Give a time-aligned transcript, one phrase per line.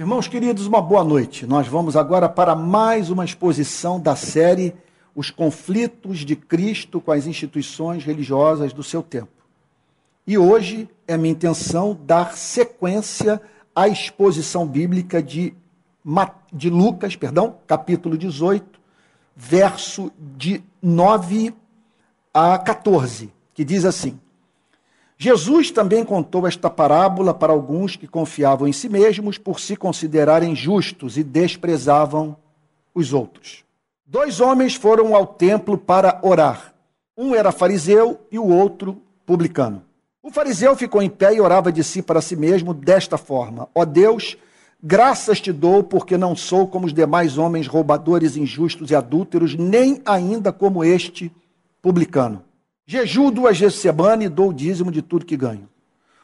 [0.00, 1.44] Irmãos queridos, uma boa noite.
[1.46, 4.72] Nós vamos agora para mais uma exposição da série
[5.14, 9.28] Os Conflitos de Cristo com as Instituições Religiosas do Seu Tempo.
[10.26, 13.42] E hoje é minha intenção dar sequência
[13.76, 15.52] à exposição bíblica de,
[16.50, 18.80] de Lucas, perdão, capítulo 18,
[19.36, 21.52] verso de 9
[22.32, 24.18] a 14, que diz assim:
[25.22, 30.56] Jesus também contou esta parábola para alguns que confiavam em si mesmos por se considerarem
[30.56, 32.34] justos e desprezavam
[32.94, 33.62] os outros.
[34.06, 36.72] Dois homens foram ao templo para orar.
[37.14, 38.96] Um era fariseu e o outro
[39.26, 39.82] publicano.
[40.22, 43.84] O fariseu ficou em pé e orava de si para si mesmo desta forma: Ó
[43.84, 44.38] Deus,
[44.82, 50.00] graças te dou, porque não sou como os demais homens roubadores, injustos e adúlteros, nem
[50.06, 51.30] ainda como este
[51.82, 52.42] publicano.
[52.90, 55.68] Jejuo duas vezes por semana e dou o dízimo de tudo que ganho.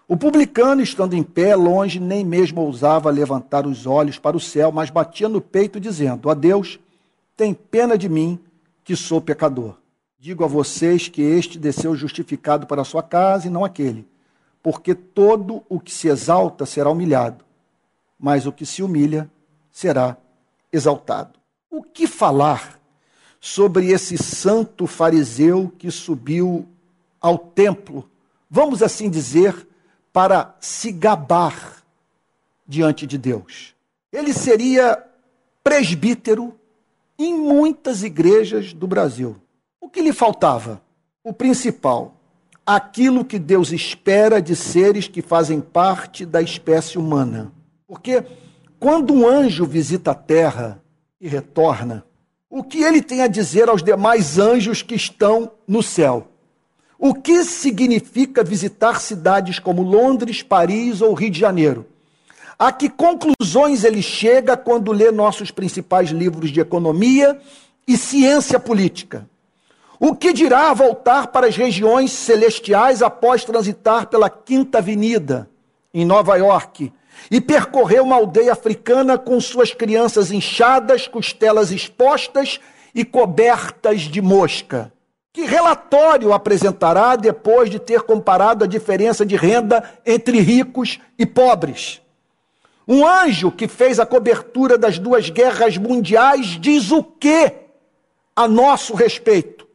[0.08, 4.72] O publicano, estando em pé, longe, nem mesmo ousava levantar os olhos para o céu,
[4.72, 6.80] mas batia no peito, dizendo: A Deus,
[7.36, 8.36] tem pena de mim,
[8.82, 9.76] que sou pecador.
[10.18, 14.04] Digo a vocês que este desceu justificado para a sua casa e não aquele,
[14.60, 17.44] porque todo o que se exalta será humilhado,
[18.18, 19.30] mas o que se humilha
[19.70, 20.16] será
[20.72, 21.38] exaltado.
[21.70, 22.80] O que falar
[23.40, 26.66] sobre esse santo fariseu que subiu
[27.20, 28.08] ao templo,
[28.50, 29.66] vamos assim dizer,
[30.12, 31.82] para se gabar
[32.66, 33.74] diante de Deus.
[34.12, 35.02] Ele seria
[35.62, 36.54] presbítero
[37.18, 39.36] em muitas igrejas do Brasil.
[39.80, 40.80] O que lhe faltava?
[41.22, 42.16] O principal,
[42.64, 47.52] aquilo que Deus espera de seres que fazem parte da espécie humana.
[47.86, 48.24] Porque
[48.78, 50.82] quando um anjo visita a terra
[51.20, 52.05] e retorna,
[52.48, 56.28] o que ele tem a dizer aos demais anjos que estão no céu.
[56.98, 61.86] O que significa visitar cidades como Londres, Paris ou Rio de Janeiro?
[62.58, 67.38] A que conclusões ele chega quando lê nossos principais livros de economia
[67.86, 69.28] e ciência política?
[70.00, 75.50] O que dirá voltar para as regiões celestiais após transitar pela Quinta Avenida,
[75.92, 76.92] em Nova York,
[77.30, 82.60] e percorreu uma aldeia africana com suas crianças inchadas, costelas expostas
[82.94, 84.92] e cobertas de mosca.
[85.32, 92.00] Que relatório apresentará depois de ter comparado a diferença de renda entre ricos e pobres?
[92.88, 97.52] Um anjo que fez a cobertura das duas guerras mundiais diz o que
[98.34, 99.66] a nosso respeito?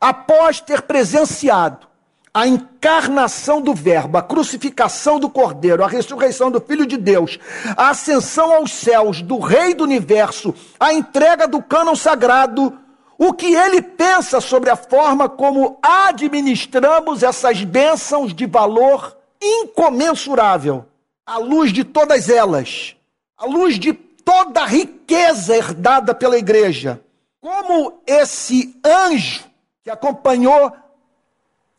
[0.00, 1.89] Após ter presenciado
[2.32, 7.38] a encarnação do Verbo, a crucificação do Cordeiro, a ressurreição do Filho de Deus,
[7.76, 12.78] a ascensão aos céus do Rei do Universo, a entrega do cânon sagrado,
[13.18, 20.86] o que ele pensa sobre a forma como administramos essas bênçãos de valor incomensurável,
[21.26, 22.94] à luz de todas elas,
[23.36, 27.00] à luz de toda a riqueza herdada pela igreja.
[27.40, 29.44] Como esse anjo
[29.82, 30.72] que acompanhou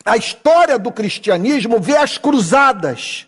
[0.06, 3.28] a história do cristianismo vê as cruzadas,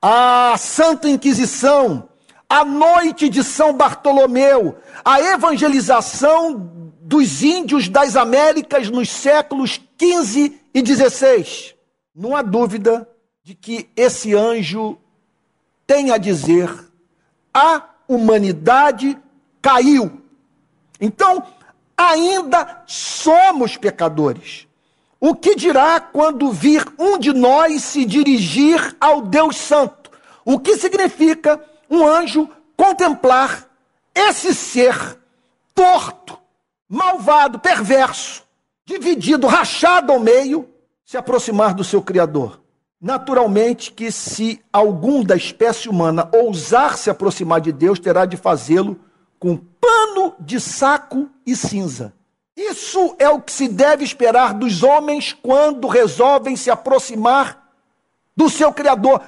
[0.00, 2.08] a Santa Inquisição,
[2.48, 6.70] a noite de São Bartolomeu, a evangelização
[7.00, 11.74] dos índios das Américas nos séculos 15 e 16.
[12.14, 13.08] Não há dúvida
[13.42, 14.98] de que esse anjo
[15.86, 16.70] tem a dizer:
[17.52, 19.18] a humanidade
[19.60, 20.22] caiu.
[21.00, 21.44] Então,
[21.96, 24.66] ainda somos pecadores.
[25.24, 30.10] O que dirá quando vir um de nós se dirigir ao Deus Santo?
[30.44, 33.68] O que significa um anjo contemplar
[34.12, 35.16] esse ser
[35.72, 36.36] torto,
[36.88, 38.42] malvado, perverso,
[38.84, 40.68] dividido, rachado ao meio,
[41.04, 42.60] se aproximar do seu Criador?
[43.00, 48.98] Naturalmente que se algum da espécie humana ousar se aproximar de Deus, terá de fazê-lo
[49.38, 52.12] com pano de saco e cinza
[52.56, 57.66] isso é o que se deve esperar dos homens quando resolvem se aproximar
[58.36, 59.22] do seu Criador.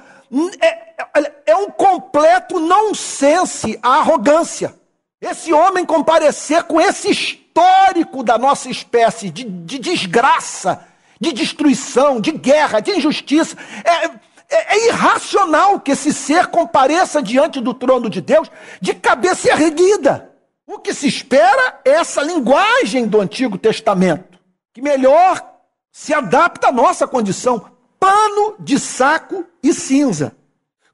[0.61, 4.75] É, é, é um completo nonsense a arrogância.
[5.19, 10.85] Esse homem comparecer com esse histórico da nossa espécie de, de desgraça,
[11.19, 13.57] de destruição, de guerra, de injustiça.
[13.83, 14.05] É,
[14.47, 20.34] é, é, irracional que esse ser compareça diante do trono de Deus de cabeça erguida.
[20.67, 24.39] O que se espera é essa linguagem do Antigo Testamento,
[24.73, 25.43] que melhor
[25.91, 27.69] se adapta à nossa condição.
[27.99, 30.35] Pano de saco e cinza.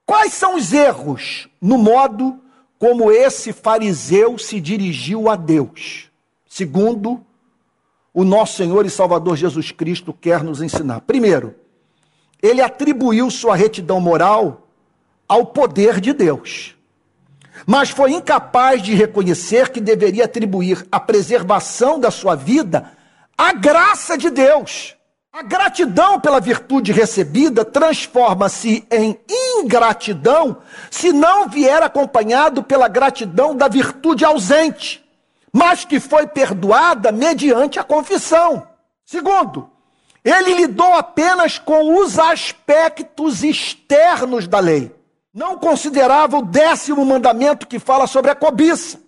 [0.06, 2.40] Quais são os erros no modo
[2.78, 6.12] como esse fariseu se dirigiu a Deus?
[6.48, 7.26] Segundo,
[8.14, 11.02] o nosso Senhor e Salvador Jesus Cristo quer nos ensinar.
[11.02, 11.56] Primeiro,
[12.42, 14.68] ele atribuiu sua retidão moral
[15.28, 16.76] ao poder de Deus.
[17.66, 22.92] Mas foi incapaz de reconhecer que deveria atribuir a preservação da sua vida
[23.38, 24.96] à graça de Deus.
[25.34, 30.58] A gratidão pela virtude recebida transforma-se em ingratidão
[30.90, 35.02] se não vier acompanhado pela gratidão da virtude ausente,
[35.54, 38.68] mas que foi perdoada mediante a confissão.
[39.06, 39.70] Segundo,
[40.24, 44.94] ele lidou apenas com os aspectos externos da lei.
[45.34, 49.00] Não considerava o décimo mandamento que fala sobre a cobiça.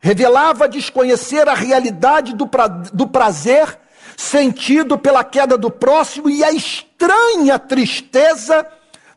[0.00, 3.78] Revelava desconhecer a realidade do, pra, do prazer
[4.16, 8.66] sentido pela queda do próximo e a estranha tristeza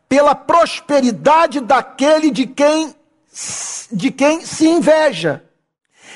[0.08, 2.94] pela prosperidade daquele de quem,
[3.92, 5.44] de quem se inveja.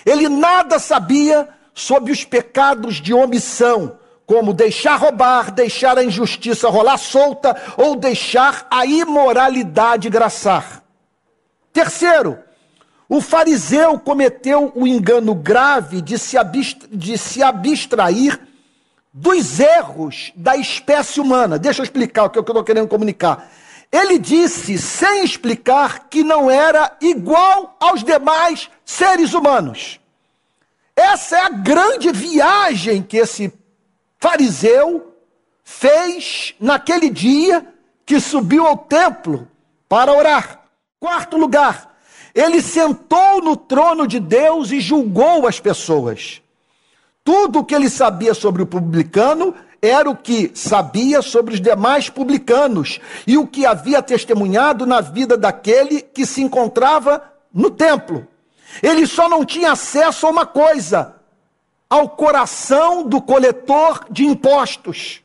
[0.04, 6.98] Ele nada sabia sobre os pecados de omissão, como deixar roubar, deixar a injustiça rolar
[6.98, 10.82] solta ou deixar a imoralidade graçar.
[11.72, 12.38] Terceiro,
[13.08, 16.36] o fariseu cometeu o engano grave de se,
[16.90, 18.40] de se abstrair
[19.12, 21.58] dos erros da espécie humana.
[21.58, 23.50] Deixa eu explicar o que eu estou querendo comunicar.
[23.90, 30.00] Ele disse, sem explicar, que não era igual aos demais seres humanos.
[30.96, 33.52] Essa é a grande viagem que esse
[34.22, 35.14] fariseu
[35.64, 37.66] fez naquele dia
[38.06, 39.48] que subiu ao templo
[39.88, 40.62] para orar.
[41.00, 41.96] Quarto lugar,
[42.32, 46.40] ele sentou no trono de Deus e julgou as pessoas.
[47.24, 52.08] Tudo o que ele sabia sobre o publicano era o que sabia sobre os demais
[52.08, 58.28] publicanos e o que havia testemunhado na vida daquele que se encontrava no templo.
[58.80, 61.16] Ele só não tinha acesso a uma coisa:
[61.92, 65.20] ao coração do coletor de impostos.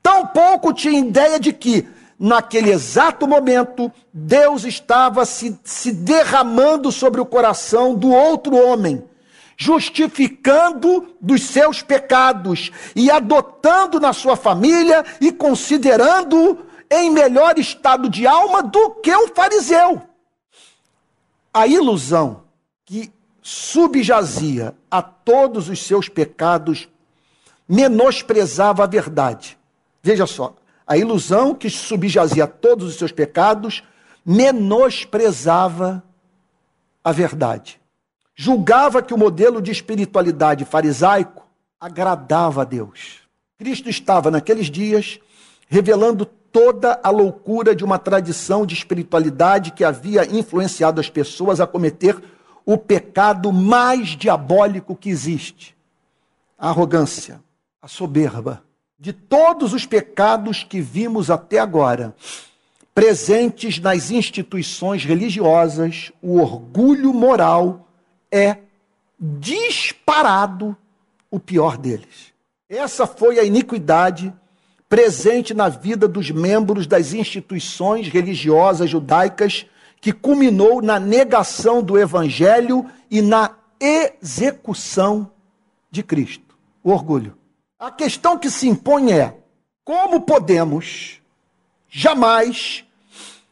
[0.00, 1.84] Tampouco tinha ideia de que,
[2.16, 9.02] naquele exato momento, Deus estava se, se derramando sobre o coração do outro homem,
[9.56, 18.28] justificando dos seus pecados e adotando na sua família e considerando em melhor estado de
[18.28, 20.00] alma do que o fariseu.
[21.52, 22.44] A ilusão
[22.84, 23.10] que
[23.48, 26.88] subjazia a todos os seus pecados,
[27.68, 29.56] menosprezava a verdade.
[30.02, 33.84] Veja só, a ilusão que subjazia a todos os seus pecados,
[34.24, 36.02] menosprezava
[37.04, 37.80] a verdade.
[38.34, 41.46] Julgava que o modelo de espiritualidade farisaico
[41.80, 43.20] agradava a Deus.
[43.56, 45.20] Cristo estava naqueles dias
[45.68, 51.66] revelando toda a loucura de uma tradição de espiritualidade que havia influenciado as pessoas a
[51.66, 52.20] cometer
[52.66, 55.76] o pecado mais diabólico que existe:
[56.58, 57.40] a arrogância,
[57.80, 58.64] a soberba.
[58.98, 62.16] De todos os pecados que vimos até agora,
[62.94, 67.86] presentes nas instituições religiosas, o orgulho moral
[68.32, 68.56] é
[69.20, 70.76] disparado
[71.30, 72.32] o pior deles.
[72.68, 74.32] Essa foi a iniquidade
[74.88, 79.66] presente na vida dos membros das instituições religiosas judaicas
[80.00, 83.50] que culminou na negação do evangelho e na
[83.80, 85.30] execução
[85.90, 86.56] de Cristo.
[86.82, 87.36] O orgulho.
[87.78, 89.36] A questão que se impõe é:
[89.84, 91.20] como podemos
[91.88, 92.84] jamais,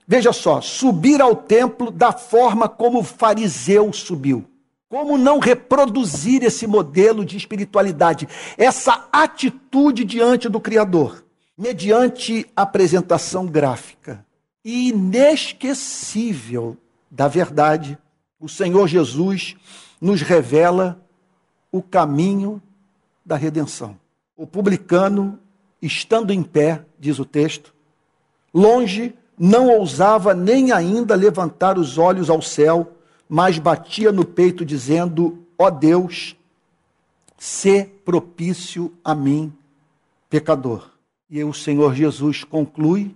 [0.06, 4.44] veja só, subir ao templo da forma como o fariseu subiu?
[4.88, 11.24] Como não reproduzir esse modelo de espiritualidade, essa atitude diante do Criador,
[11.58, 14.24] mediante apresentação gráfica
[14.64, 16.76] inesquecível
[17.10, 17.98] da verdade,
[18.40, 19.54] o Senhor Jesus
[20.00, 20.98] nos revela
[21.70, 22.62] o caminho
[23.24, 23.98] da redenção.
[24.36, 25.38] O publicano,
[25.80, 27.74] estando em pé, diz o texto,
[28.52, 32.92] longe, não ousava nem ainda levantar os olhos ao céu,
[33.28, 36.36] mas batia no peito, dizendo: Ó Deus,
[37.36, 39.52] se propício a mim,
[40.30, 40.90] pecador.
[41.28, 43.14] E o Senhor Jesus conclui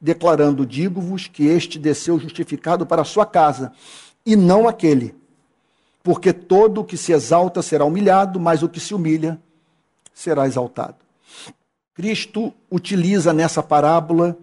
[0.00, 3.72] declarando: Digo-vos que este desceu justificado para a sua casa,
[4.24, 5.14] e não aquele.
[6.02, 9.38] Porque todo o que se exalta será humilhado, mas o que se humilha
[10.14, 10.96] será exaltado.
[11.94, 14.36] Cristo utiliza nessa parábola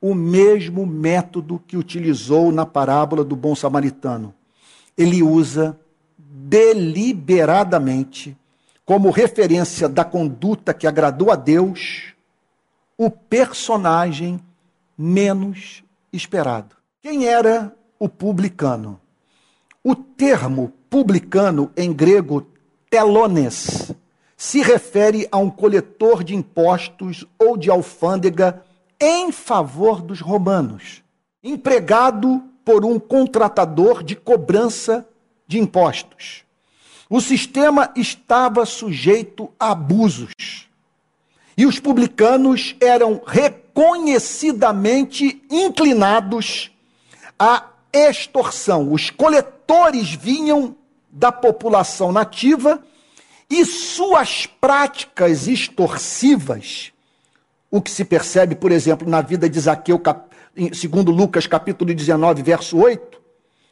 [0.00, 4.32] o mesmo método que utilizou na parábola do bom samaritano.
[4.96, 5.78] Ele usa
[6.18, 8.34] deliberadamente,
[8.84, 12.14] como referência da conduta que agradou a Deus,
[12.96, 14.40] o personagem
[15.02, 16.76] menos esperado.
[17.00, 19.00] Quem era o publicano?
[19.82, 22.46] O termo publicano em grego
[22.90, 23.92] telones
[24.36, 28.62] se refere a um coletor de impostos ou de alfândega
[29.00, 31.02] em favor dos romanos,
[31.42, 35.08] empregado por um contratador de cobrança
[35.46, 36.44] de impostos.
[37.08, 40.32] O sistema estava sujeito a abusos.
[41.56, 43.20] E os publicanos eram
[43.70, 46.70] reconhecidamente inclinados
[47.38, 48.92] à extorsão.
[48.92, 50.76] Os coletores vinham
[51.10, 52.82] da população nativa
[53.48, 56.92] e suas práticas extorsivas,
[57.70, 60.00] o que se percebe, por exemplo, na vida de Zaqueu,
[60.72, 63.20] segundo Lucas capítulo 19, verso 8,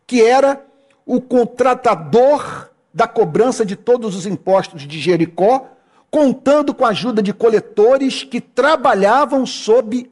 [0.06, 0.64] que era
[1.06, 5.68] o contratador da cobrança de todos os impostos de Jericó,
[6.10, 10.10] contando com a ajuda de coletores que trabalhavam sob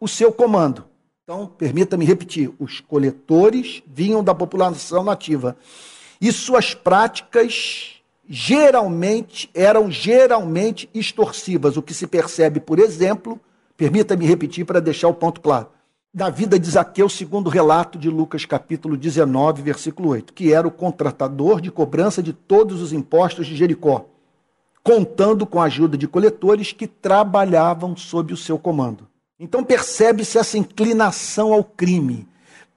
[0.00, 0.84] o seu comando.
[1.22, 5.56] Então, permita-me repetir: os coletores vinham da população nativa.
[6.20, 7.94] E suas práticas
[8.28, 13.38] geralmente eram geralmente extorsivas, o que se percebe, por exemplo,
[13.76, 15.68] permita-me repetir para deixar o ponto claro,
[16.12, 20.66] da vida de Zaqueu, segundo o relato de Lucas capítulo 19, versículo 8, que era
[20.66, 24.06] o contratador de cobrança de todos os impostos de Jericó,
[24.84, 29.08] contando com a ajuda de coletores que trabalhavam sob o seu comando.
[29.40, 32.28] Então percebe-se essa inclinação ao crime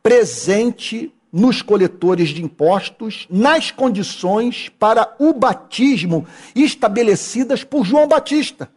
[0.02, 8.72] presente nos coletores de impostos, nas condições para o batismo estabelecidas por João Batista.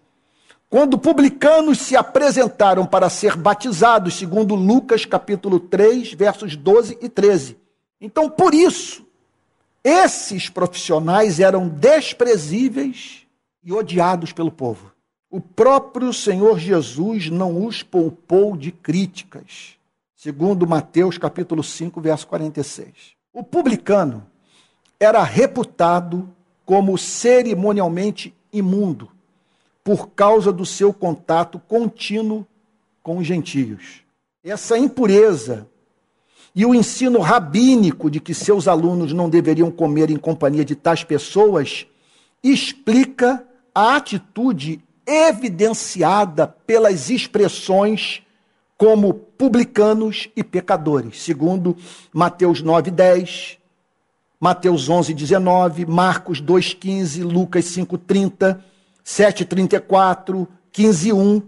[0.68, 7.56] Quando publicanos se apresentaram para ser batizados, segundo Lucas capítulo 3, versos 12 e 13.
[8.00, 9.06] Então, por isso,
[9.84, 13.19] esses profissionais eram desprezíveis
[13.62, 14.92] e odiados pelo povo.
[15.30, 19.80] O próprio Senhor Jesus não os poupou de críticas
[20.20, 22.88] segundo Mateus capítulo 5, verso 46.
[23.32, 24.26] O publicano
[24.98, 26.28] era reputado
[26.66, 29.08] como cerimonialmente imundo
[29.82, 32.46] por causa do seu contato contínuo
[33.02, 34.02] com os gentios.
[34.44, 35.66] Essa impureza
[36.54, 41.02] e o ensino rabínico de que seus alunos não deveriam comer em companhia de tais
[41.02, 41.86] pessoas
[42.44, 43.42] explica
[43.74, 48.22] a atitude evidenciada pelas expressões
[48.76, 51.76] como publicanos e pecadores, segundo
[52.12, 53.58] Mateus 9, 10,
[54.40, 58.64] Mateus 11, 19, Marcos 2, 15, Lucas 5, 30,
[59.04, 61.42] 7, 34, 15, 1.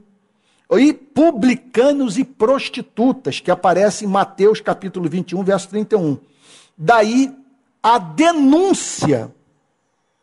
[0.73, 6.19] E publicanos e prostitutas, que aparecem em Mateus capítulo 21, verso 31.
[6.76, 7.35] Daí
[7.83, 9.31] a denúncia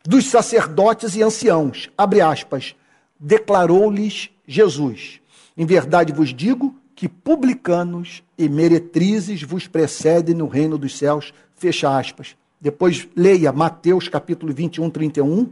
[0.04, 2.74] dos sacerdotes e anciãos, abre aspas,
[3.18, 5.20] declarou-lhes Jesus.
[5.56, 11.32] Em verdade vos digo que publicanos e meretrizes vos precedem no reino dos céus.
[11.54, 12.36] Fecha aspas.
[12.60, 15.50] Depois leia Mateus capítulo 21, 31,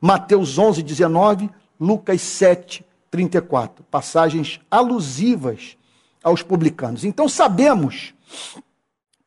[0.00, 3.84] Mateus 11, 19, Lucas 7, 34.
[3.90, 5.76] Passagens alusivas
[6.22, 7.04] aos publicanos.
[7.04, 8.14] Então sabemos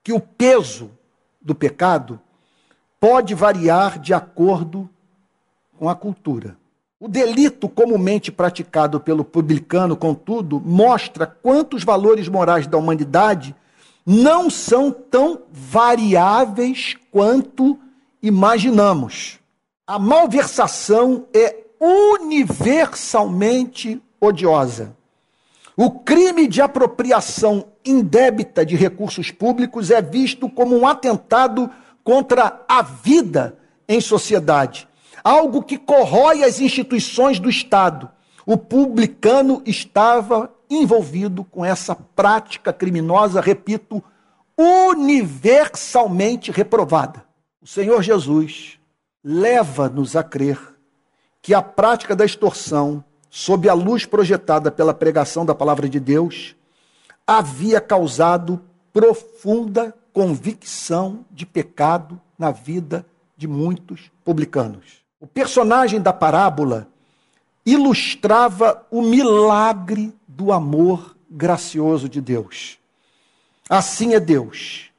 [0.04, 0.92] que o peso
[1.42, 2.20] do pecado
[3.00, 4.90] pode variar de acordo
[5.78, 6.58] com a cultura.
[7.00, 13.56] O delito comumente praticado pelo publicano, contudo, mostra quantos valores morais da humanidade
[14.04, 17.78] não são tão variáveis quanto
[18.22, 19.40] imaginamos.
[19.86, 24.96] A malversação é universalmente odiosa.
[25.76, 31.70] O crime de apropriação indébita de recursos públicos é visto como um atentado
[32.08, 34.88] contra a vida em sociedade
[35.22, 38.10] algo que corrói as instituições do Estado.
[38.46, 44.02] O publicano estava envolvido com essa prática criminosa, repito,
[44.58, 47.26] universalmente reprovada.
[47.62, 48.80] O Senhor Jesus
[49.22, 50.58] leva-nos a crer
[51.42, 56.56] que a prática da extorsão, sob a luz projetada pela pregação da palavra de Deus,
[57.28, 58.62] havia causado
[58.94, 63.06] profunda convicção de pecado na vida
[63.38, 65.04] de muitos publicanos.
[65.20, 66.88] O personagem da parábola
[67.64, 72.80] ilustrava o milagre do amor gracioso de Deus.
[73.70, 74.90] Assim é Deus,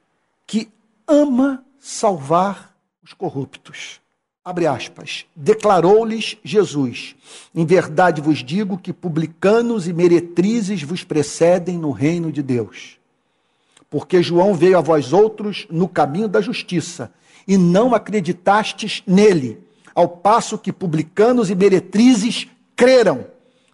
[0.47, 0.71] que
[1.05, 2.73] ama salvar
[3.03, 3.99] os corruptos.
[4.41, 5.25] Abre aspas.
[5.35, 7.13] Declarou-lhes Jesus:
[7.53, 12.98] Em verdade vos digo que publicanos e meretrizes vos precedem no reino de Deus.
[13.89, 17.11] Porque João veio a vós outros no caminho da justiça,
[17.47, 19.59] e não acreditastes nele
[19.99, 23.25] ao passo que publicanos e meretrizes creram.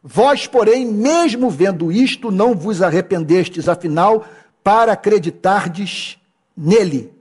[0.02, 4.26] Vós, porém, mesmo vendo isto, não vos arrependestes, afinal,
[4.64, 6.18] para acreditardes
[6.58, 7.12] nele.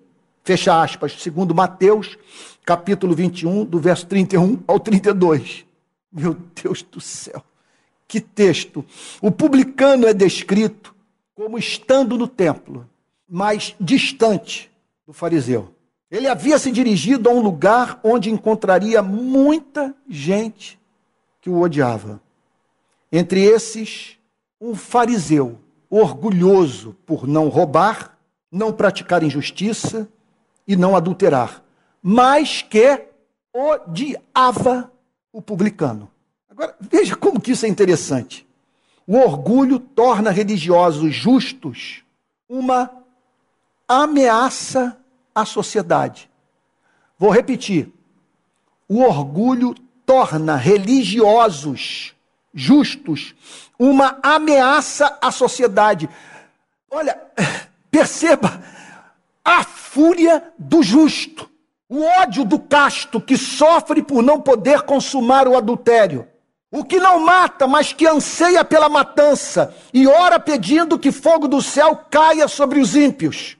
[0.42, 2.16] Fecha aspas, segundo Mateus,
[2.64, 5.66] capítulo 21, do verso 31 ao 32.
[6.10, 7.42] Meu Deus do céu,
[8.08, 8.84] que texto!
[9.20, 10.93] O publicano é descrito
[11.34, 12.88] como estando no templo,
[13.28, 14.70] mais distante
[15.06, 15.74] do fariseu.
[16.10, 20.78] Ele havia se dirigido a um lugar onde encontraria muita gente
[21.40, 22.20] que o odiava.
[23.10, 24.16] Entre esses,
[24.60, 25.58] um fariseu
[25.90, 28.16] orgulhoso por não roubar,
[28.50, 30.08] não praticar injustiça
[30.66, 31.62] e não adulterar,
[32.02, 33.06] mas que
[33.52, 34.90] odiava
[35.32, 36.10] o publicano.
[36.48, 38.43] Agora, veja como que isso é interessante.
[39.06, 42.02] O orgulho torna religiosos justos
[42.48, 42.90] uma
[43.86, 44.98] ameaça
[45.34, 46.30] à sociedade.
[47.18, 47.92] Vou repetir.
[48.88, 49.74] O orgulho
[50.06, 52.14] torna religiosos
[52.52, 53.34] justos
[53.78, 56.08] uma ameaça à sociedade.
[56.90, 57.20] Olha,
[57.90, 58.62] perceba
[59.44, 61.50] a fúria do justo,
[61.88, 66.26] o ódio do casto que sofre por não poder consumar o adultério.
[66.74, 71.62] O que não mata, mas que anseia pela matança e ora pedindo que fogo do
[71.62, 73.56] céu caia sobre os ímpios.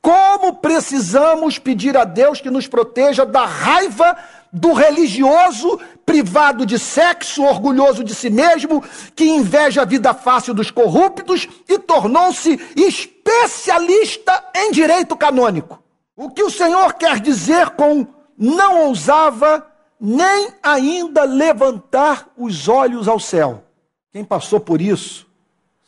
[0.00, 4.16] Como precisamos pedir a Deus que nos proteja da raiva
[4.50, 8.82] do religioso privado de sexo, orgulhoso de si mesmo,
[9.14, 15.78] que inveja a vida fácil dos corruptos e tornou-se especialista em direito canônico.
[16.16, 18.06] O que o Senhor quer dizer com
[18.38, 23.64] não ousava nem ainda levantar os olhos ao céu?
[24.12, 25.26] Quem passou por isso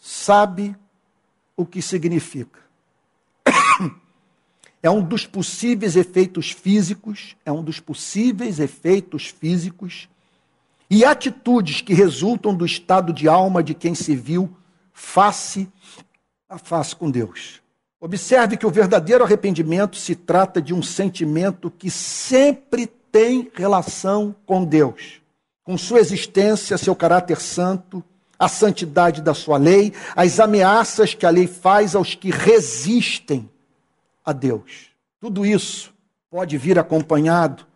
[0.01, 0.77] sabe
[1.57, 2.61] o que significa.
[4.83, 10.09] é um dos possíveis efeitos físicos, é um dos possíveis efeitos físicos
[10.89, 14.55] e atitudes que resultam do estado de alma de quem se viu
[14.93, 15.69] face
[16.49, 17.61] a face com Deus.
[18.01, 24.63] Observe que o verdadeiro arrependimento se trata de um sentimento que sempre tem relação com
[24.63, 25.23] Deus,
[25.65, 28.05] com sua existência, seu caráter santo,
[28.39, 33.49] a santidade da sua lei, as ameaças que a lei faz aos que resistem
[34.23, 34.91] a Deus.
[35.19, 35.95] Tudo isso
[36.31, 37.67] pode vir acompanhado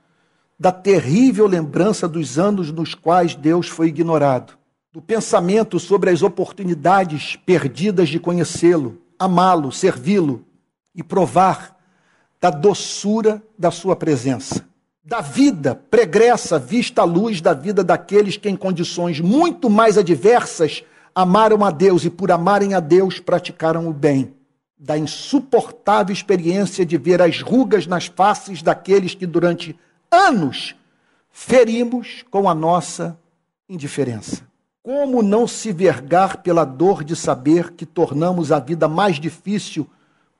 [0.59, 4.59] da terrível lembrança dos anos nos quais Deus foi ignorado,
[4.93, 10.45] do pensamento sobre as oportunidades perdidas de conhecê-lo, amá-lo, servi-lo
[10.95, 11.79] e provar
[12.39, 14.69] da doçura da sua presença.
[15.03, 20.85] Da vida pregressa vista à luz da vida daqueles que, em condições muito mais adversas,
[21.15, 24.35] amaram a Deus e, por amarem a Deus, praticaram o bem
[24.83, 29.79] da insuportável experiência de ver as rugas nas faces daqueles que durante
[30.11, 30.75] anos
[31.31, 33.19] ferimos com a nossa
[33.69, 34.43] indiferença.
[34.83, 39.87] Como não se vergar pela dor de saber que tornamos a vida mais difícil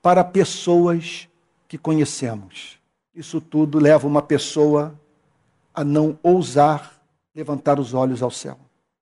[0.01, 1.29] para pessoas
[1.67, 2.80] que conhecemos?
[3.13, 4.97] Isso tudo leva uma pessoa
[5.73, 7.01] a não ousar
[7.35, 8.57] levantar os olhos ao céu.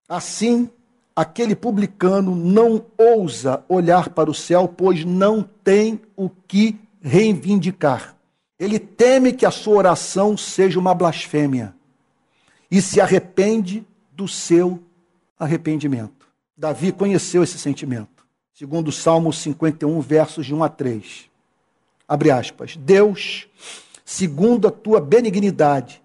[0.08, 0.68] Assim,
[1.14, 8.16] aquele publicano não ousa olhar para o céu, pois não tem o que reivindicar.
[8.58, 11.74] Ele teme que a sua oração seja uma blasfêmia
[12.70, 14.82] e se arrepende do seu
[15.38, 16.28] arrependimento.
[16.56, 18.26] Davi conheceu esse sentimento.
[18.52, 21.30] Segundo o Salmo 51, versos de 1 a 3.
[22.06, 22.76] Abre aspas.
[22.76, 23.48] Deus,
[24.10, 26.02] segundo a tua benignidade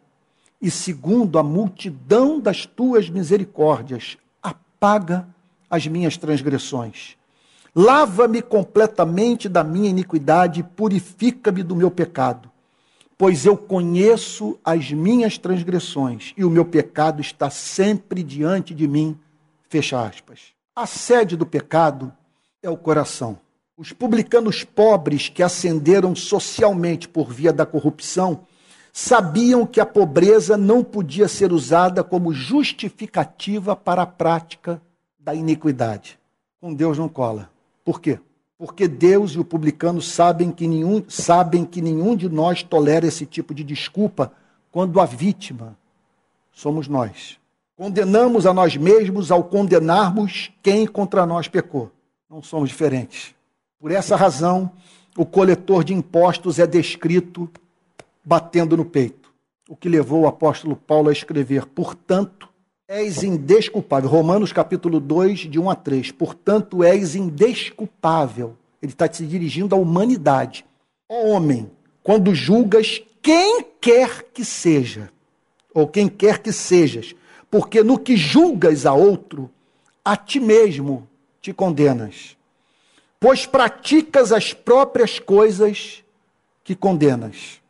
[0.62, 5.28] e segundo a multidão das tuas misericórdias, apaga
[5.68, 7.18] as minhas transgressões.
[7.76, 12.52] Lava-me completamente da minha iniquidade, purifica-me do meu pecado.
[13.18, 19.18] Pois eu conheço as minhas transgressões e o meu pecado está sempre diante de mim.
[19.68, 20.54] Fecha aspas.
[20.76, 22.14] A sede do pecado
[22.62, 23.40] é o coração.
[23.78, 28.46] Os publicanos pobres que ascenderam socialmente por via da corrupção
[28.94, 34.82] sabiam que a pobreza não podia ser usada como justificativa para a prática
[35.20, 36.18] da iniquidade.
[36.62, 37.50] Com Deus não cola.
[37.84, 38.18] Por quê?
[38.58, 43.26] Porque Deus e o publicano sabem que nenhum, sabem que nenhum de nós tolera esse
[43.26, 44.32] tipo de desculpa
[44.72, 45.78] quando a vítima
[46.54, 47.38] somos nós.
[47.76, 51.92] Condenamos a nós mesmos ao condenarmos quem contra nós pecou.
[52.30, 53.36] Não somos diferentes.
[53.80, 54.72] Por essa razão,
[55.18, 57.50] o coletor de impostos é descrito
[58.24, 59.34] batendo no peito.
[59.70, 62.48] O que levou o apóstolo Paulo a escrever, portanto,
[62.88, 64.10] és indesculpável.
[64.10, 66.12] Romanos capítulo 2, de 1 a 3.
[66.12, 68.56] Portanto, és indesculpável.
[68.82, 70.66] Ele está se dirigindo à humanidade.
[71.10, 71.70] Ó homem,
[72.04, 75.10] quando julgas quem quer que seja,
[75.74, 77.16] ou quem quer que sejas,
[77.50, 79.50] porque no que julgas a outro,
[80.04, 81.08] a ti mesmo
[81.42, 82.35] te condenas,
[83.20, 86.04] pois praticas as próprias coisas
[86.64, 87.62] que condenas.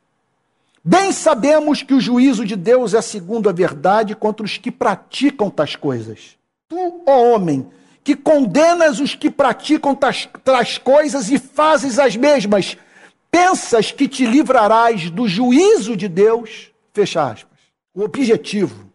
[0.83, 5.49] Bem sabemos que o juízo de Deus é segundo a verdade contra os que praticam
[5.49, 6.37] tais coisas.
[6.67, 7.67] Tu, ó homem,
[8.03, 12.77] que condenas os que praticam tais, tais coisas e fazes as mesmas.
[13.31, 16.71] Pensas que te livrarás do juízo de Deus?
[16.93, 17.59] Fecha aspas.
[17.93, 18.91] O objetivo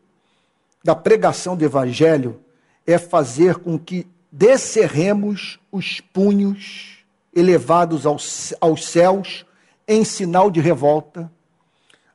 [0.84, 2.40] da pregação do Evangelho
[2.86, 6.98] é fazer com que descerremos os punhos
[7.34, 9.44] elevados aos, aos céus
[9.86, 11.30] em sinal de revolta,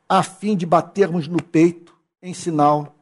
[0.08, 2.96] a fim de batermos no peito em sinal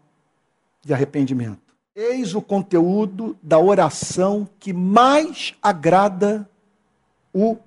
[0.81, 1.61] de arrependimento.
[1.95, 6.49] Eis o conteúdo da oração que mais agrada
[7.31, 7.57] o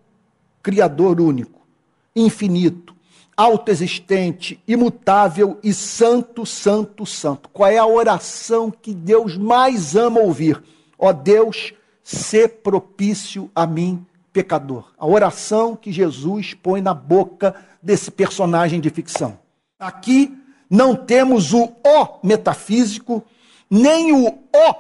[0.62, 1.61] Criador único,
[2.14, 2.96] infinito,
[3.37, 7.48] autoexistente, imutável e santo, santo, santo.
[7.50, 10.61] Qual é a oração que Deus mais ama ouvir?
[10.98, 14.92] Ó Deus, se propício a mim, pecador.
[14.98, 19.38] A oração que Jesus põe na boca desse personagem de ficção.
[19.78, 20.37] Aqui
[20.68, 23.24] não temos o ó metafísico,
[23.70, 24.74] nem o ó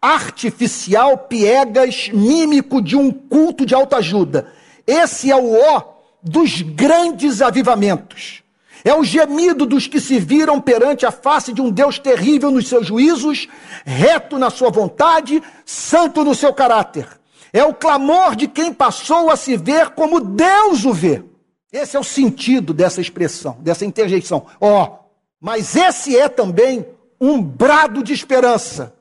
[0.00, 4.52] artificial piegas mímico de um culto de autoajuda.
[4.86, 5.82] Esse é o ó
[6.22, 8.43] dos grandes avivamentos.
[8.84, 12.68] É o gemido dos que se viram perante a face de um Deus terrível nos
[12.68, 13.48] seus juízos,
[13.82, 17.08] reto na sua vontade, santo no seu caráter.
[17.50, 21.24] É o clamor de quem passou a se ver como Deus o vê.
[21.72, 24.44] Esse é o sentido dessa expressão, dessa interjeição.
[24.60, 24.98] Ó, oh,
[25.40, 26.86] mas esse é também
[27.18, 28.94] um brado de esperança.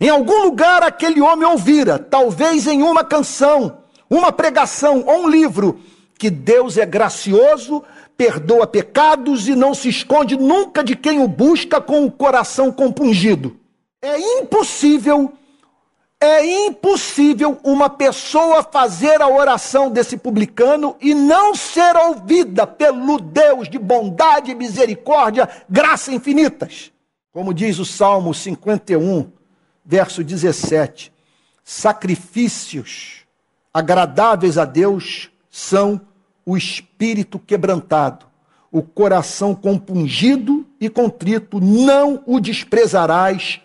[0.00, 5.80] Em algum lugar aquele homem ouvira, talvez em uma canção, uma pregação ou um livro,
[6.18, 7.82] que Deus é gracioso,
[8.16, 13.58] perdoa pecados e não se esconde nunca de quem o busca com o coração compungido.
[14.00, 15.32] É impossível,
[16.20, 23.68] é impossível uma pessoa fazer a oração desse publicano e não ser ouvida pelo Deus
[23.68, 26.92] de bondade, misericórdia, graça infinitas.
[27.32, 29.30] Como diz o Salmo 51,
[29.84, 31.12] verso 17:
[31.64, 33.24] sacrifícios
[33.72, 36.00] agradáveis a Deus são
[36.44, 38.26] o espírito quebrantado,
[38.70, 43.60] o coração compungido e contrito, não o desprezarás,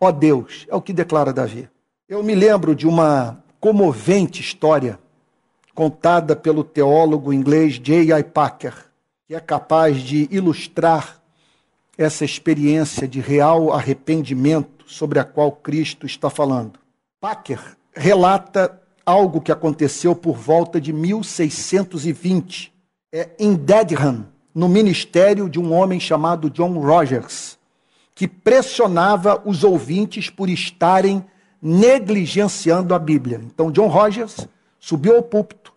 [0.00, 0.66] ó Deus.
[0.68, 1.68] É o que declara Davi.
[2.08, 4.98] Eu me lembro de uma comovente história
[5.74, 8.22] contada pelo teólogo inglês J.I.
[8.24, 8.74] Packer,
[9.26, 11.20] que é capaz de ilustrar
[11.96, 16.78] essa experiência de real arrependimento sobre a qual Cristo está falando.
[17.20, 22.72] Packer relata algo que aconteceu por volta de 1620,
[23.12, 27.58] é, em Dedham, no ministério de um homem chamado John Rogers,
[28.14, 31.24] que pressionava os ouvintes por estarem
[31.60, 33.40] negligenciando a Bíblia.
[33.44, 34.46] Então, John Rogers
[34.78, 35.72] subiu ao púlpito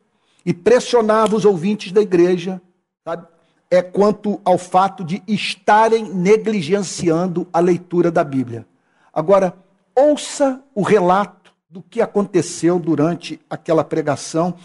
[0.45, 2.61] e pressionava os ouvintes da igreja
[3.07, 3.25] sabe,
[3.71, 8.65] é quanto ao fato de estarem negligenciando a leitura da Bíblia.
[9.13, 9.53] Agora,
[9.95, 11.36] ouça o relato
[11.69, 14.55] do que aconteceu durante aquela pregação,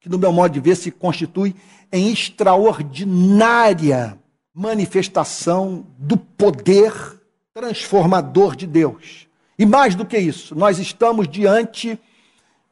[0.00, 1.54] que, no meu modo de ver, se constitui
[1.92, 4.18] em extraordinária
[4.54, 7.20] manifestação do poder
[7.54, 9.28] transformador de Deus.
[9.58, 12.00] E mais do que isso, nós estamos diante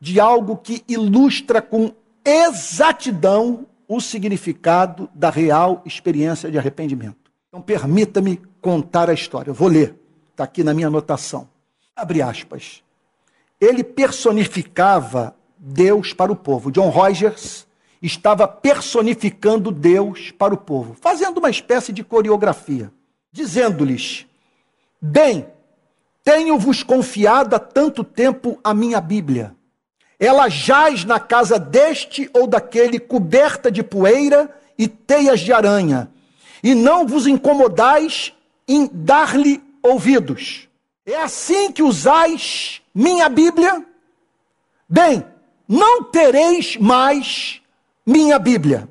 [0.00, 1.92] de algo que ilustra com
[2.24, 7.30] exatidão o significado da real experiência de arrependimento.
[7.48, 9.50] Então, permita-me contar a história.
[9.50, 9.94] Eu vou ler,
[10.30, 11.48] está aqui na minha anotação.
[11.94, 12.82] Abre aspas.
[13.60, 16.70] Ele personificava Deus para o povo.
[16.70, 17.66] John Rogers
[18.00, 22.90] estava personificando Deus para o povo, fazendo uma espécie de coreografia,
[23.30, 24.26] dizendo-lhes:
[25.00, 25.46] Bem,
[26.24, 29.54] tenho-vos confiado há tanto tempo a minha Bíblia
[30.20, 36.10] ela jaz na casa deste ou daquele, coberta de poeira e teias de aranha,
[36.62, 38.34] e não vos incomodais
[38.68, 40.68] em dar-lhe ouvidos.
[41.06, 43.84] É assim que usais minha Bíblia?
[44.88, 45.24] Bem,
[45.68, 47.60] não tereis mais
[48.04, 48.88] minha Bíblia.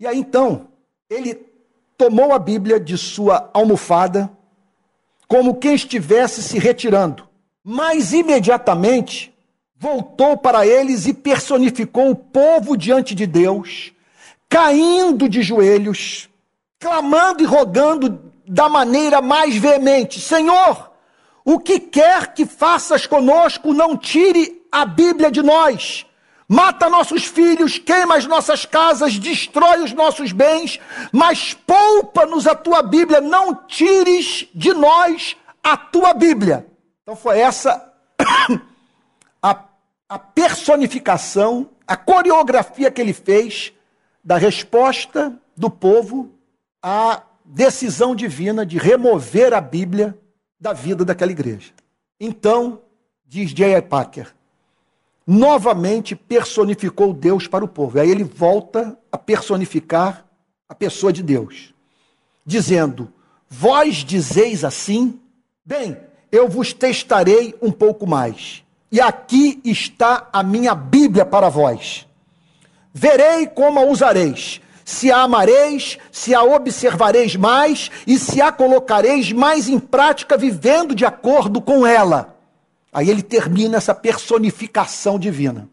[0.00, 0.68] E aí então,
[1.08, 1.34] ele
[1.96, 4.30] tomou a Bíblia de sua almofada,
[5.28, 7.28] como quem estivesse se retirando.
[7.62, 9.32] Mas imediatamente
[9.76, 13.92] voltou para eles e personificou o povo diante de Deus,
[14.48, 16.28] caindo de joelhos,
[16.78, 20.91] clamando e rogando da maneira mais veemente: Senhor,
[21.44, 26.06] o que quer que faças conosco, não tire a Bíblia de nós.
[26.48, 30.78] Mata nossos filhos, queima as nossas casas, destrói os nossos bens,
[31.10, 36.66] mas poupa-nos a tua Bíblia, não tires de nós a tua Bíblia.
[37.02, 37.92] Então foi essa
[39.42, 39.72] a
[40.12, 43.72] a personificação, a coreografia que ele fez
[44.22, 46.30] da resposta do povo
[46.82, 50.14] à decisão divina de remover a Bíblia
[50.62, 51.72] da vida daquela igreja.
[52.20, 52.82] Então,
[53.26, 53.82] diz J.I.
[53.82, 54.32] Packer,
[55.26, 57.98] novamente personificou Deus para o povo.
[57.98, 60.24] Aí ele volta a personificar
[60.68, 61.74] a pessoa de Deus,
[62.46, 63.12] dizendo:
[63.48, 65.20] Vós dizeis assim,
[65.64, 65.96] bem,
[66.30, 68.62] eu vos testarei um pouco mais.
[68.90, 72.06] E aqui está a minha Bíblia para vós.
[72.94, 74.60] Verei como a usareis,
[74.92, 80.94] se a amareis, se a observareis mais e se a colocareis mais em prática, vivendo
[80.94, 82.36] de acordo com ela.
[82.92, 85.68] Aí ele termina essa personificação divina.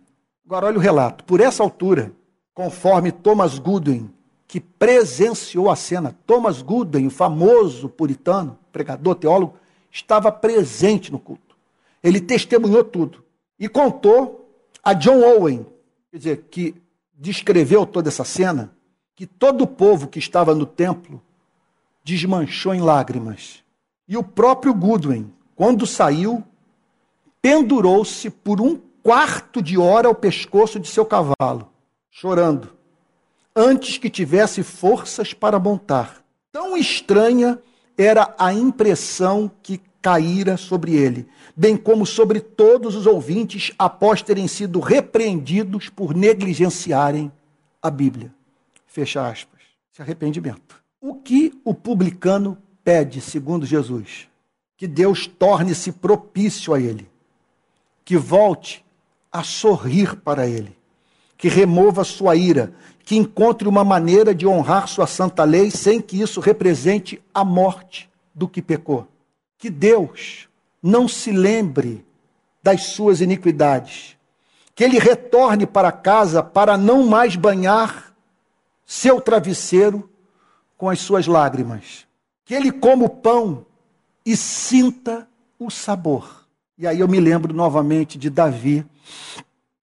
[0.45, 1.25] Agora olha o relato.
[1.25, 2.13] Por essa altura,
[2.53, 4.09] conforme Thomas Goodwin,
[4.47, 9.55] que presenciou a cena, Thomas Goodwin, o famoso puritano, pregador, teólogo,
[9.91, 11.57] estava presente no culto.
[12.01, 13.21] Ele testemunhou tudo
[13.59, 14.49] e contou
[14.81, 15.65] a John Owen,
[16.09, 16.73] quer dizer, que
[17.13, 18.71] descreveu toda essa cena,
[19.19, 21.21] que todo o povo que estava no templo
[22.05, 23.61] desmanchou em lágrimas.
[24.07, 26.41] E o próprio Goodwin, quando saiu,
[27.41, 31.69] pendurou-se por um quarto de hora ao pescoço de seu cavalo,
[32.09, 32.69] chorando,
[33.53, 36.23] antes que tivesse forças para montar.
[36.49, 37.59] Tão estranha
[37.97, 41.27] era a impressão que caíra sobre ele,
[41.57, 47.29] bem como sobre todos os ouvintes após terem sido repreendidos por negligenciarem
[47.81, 48.38] a Bíblia.
[48.89, 49.61] Fecha aspas.
[49.91, 50.75] Se arrependimento.
[50.99, 54.27] O que o publicano pede, segundo Jesus?
[54.75, 57.09] Que Deus torne-se propício a ele,
[58.03, 58.83] que volte
[59.31, 60.75] a sorrir para ele,
[61.37, 62.73] que remova sua ira,
[63.05, 68.09] que encontre uma maneira de honrar sua santa lei sem que isso represente a morte
[68.35, 69.07] do que pecou
[69.59, 70.47] que Deus
[70.81, 72.05] não se lembre
[72.63, 74.17] das suas iniquidades,
[74.73, 78.08] que ele retorne para casa para não mais banhar
[78.89, 80.09] seu travesseiro
[80.75, 82.07] com as suas lágrimas,
[82.43, 83.63] que ele coma o pão
[84.25, 86.47] e sinta o sabor.
[86.75, 88.83] E aí eu me lembro novamente de Davi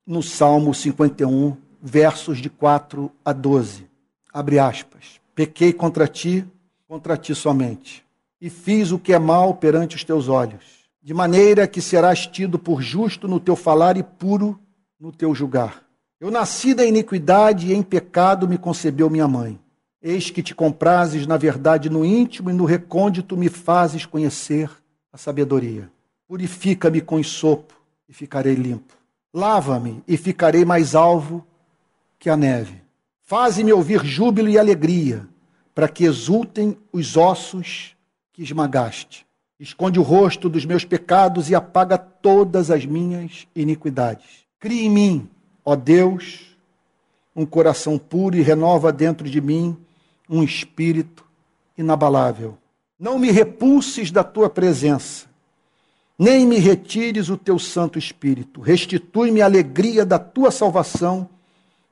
[0.05, 3.89] no Salmo 51, versos de 4 a 12.
[4.33, 5.21] Abre aspas.
[5.37, 6.45] Pequei contra ti,
[6.89, 8.05] contra ti somente
[8.41, 10.65] e fiz o que é mal perante os teus olhos,
[11.01, 14.59] de maneira que serás tido por justo no teu falar e puro
[14.99, 15.86] no teu julgar.
[16.27, 19.61] Eu nasci da iniquidade e em pecado me concebeu minha mãe.
[20.03, 24.69] Eis que te comprases na verdade no íntimo e no recôndito me fazes conhecer
[25.13, 25.89] a sabedoria.
[26.27, 27.75] Purifica-me com sopo
[28.09, 28.97] e ficarei limpo.
[29.33, 31.47] Lava-me e ficarei mais alvo
[32.19, 32.83] que a neve.
[33.23, 35.29] Faze-me ouvir júbilo e alegria,
[35.73, 37.95] para que exultem os ossos
[38.33, 39.25] que esmagaste.
[39.61, 44.45] Esconde o rosto dos meus pecados e apaga todas as minhas iniquidades.
[44.59, 45.31] Cria em mim,
[45.67, 46.57] ó Deus,
[47.35, 49.77] um coração puro e renova dentro de mim
[50.31, 51.27] um espírito
[51.77, 52.57] inabalável.
[52.99, 55.27] Não me repulses da tua presença,
[56.17, 58.61] nem me retires o teu Santo Espírito.
[58.61, 61.29] Restitui-me a alegria da tua salvação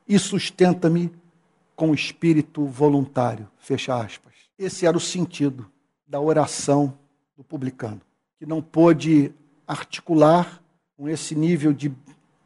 [0.08, 1.12] e sustenta-me
[1.76, 3.48] com espírito voluntário.
[3.58, 4.32] Fecha aspas.
[4.56, 5.68] Esse era o sentido
[6.06, 6.96] da oração
[7.36, 8.00] do publicano,
[8.38, 9.32] que não pôde
[9.66, 10.62] articular
[10.96, 11.92] com esse nível de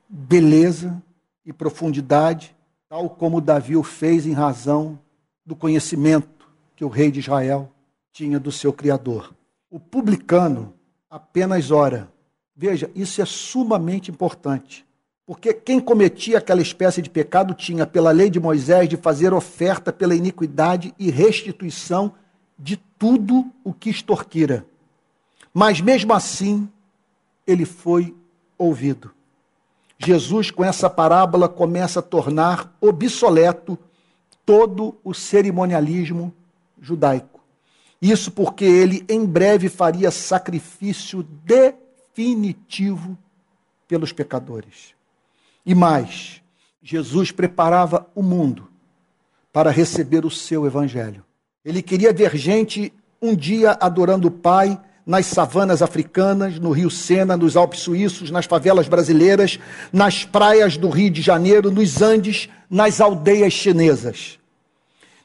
[0.08, 1.00] beleza
[1.48, 2.54] e profundidade,
[2.90, 4.98] tal como Davi o fez em razão
[5.46, 7.72] do conhecimento que o rei de Israel
[8.12, 9.34] tinha do seu Criador.
[9.70, 10.74] O publicano
[11.08, 12.12] apenas ora.
[12.54, 14.84] Veja, isso é sumamente importante.
[15.24, 19.90] Porque quem cometia aquela espécie de pecado tinha, pela lei de Moisés, de fazer oferta
[19.90, 22.12] pela iniquidade e restituição
[22.58, 24.66] de tudo o que extorquira.
[25.54, 26.68] Mas mesmo assim,
[27.46, 28.14] ele foi
[28.58, 29.16] ouvido.
[29.98, 33.76] Jesus, com essa parábola, começa a tornar obsoleto
[34.46, 36.32] todo o cerimonialismo
[36.80, 37.40] judaico.
[38.00, 43.18] Isso porque ele em breve faria sacrifício definitivo
[43.88, 44.94] pelos pecadores.
[45.66, 46.40] E mais,
[46.80, 48.68] Jesus preparava o mundo
[49.52, 51.24] para receber o seu evangelho.
[51.64, 57.34] Ele queria ver gente um dia adorando o Pai nas savanas africanas, no Rio Sena,
[57.34, 59.58] nos Alpes suíços, nas favelas brasileiras,
[59.90, 64.38] nas praias do Rio de Janeiro, nos Andes, nas aldeias chinesas.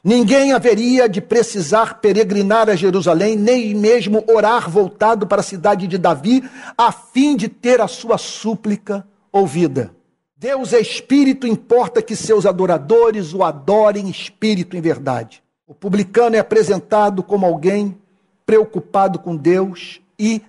[0.02, 5.98] Ninguém haveria de precisar peregrinar a Jerusalém, nem mesmo orar voltado para a cidade de
[5.98, 6.42] Davi,
[6.78, 9.94] a fim de ter a sua súplica ouvida.
[10.34, 15.42] Deus é espírito, importa que seus adoradores o adorem espírito em verdade.
[15.66, 17.98] O publicano é apresentado como alguém
[18.46, 20.42] preocupado com Deus e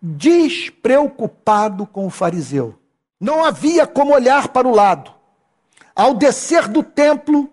[0.00, 2.74] despreocupado com o fariseu.
[3.20, 5.12] Não havia como olhar para o lado.
[5.94, 7.50] Ao descer do templo,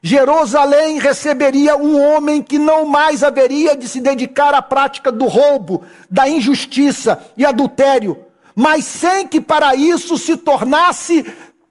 [0.00, 5.82] Jerusalém receberia um homem que não mais haveria de se dedicar à prática do roubo,
[6.10, 11.24] da injustiça e adultério, mas sem que para isso se tornasse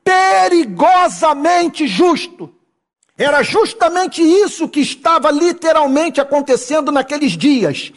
[0.04, 2.53] perigosamente justo.
[3.18, 7.92] Era justamente isso que estava literalmente acontecendo naqueles dias.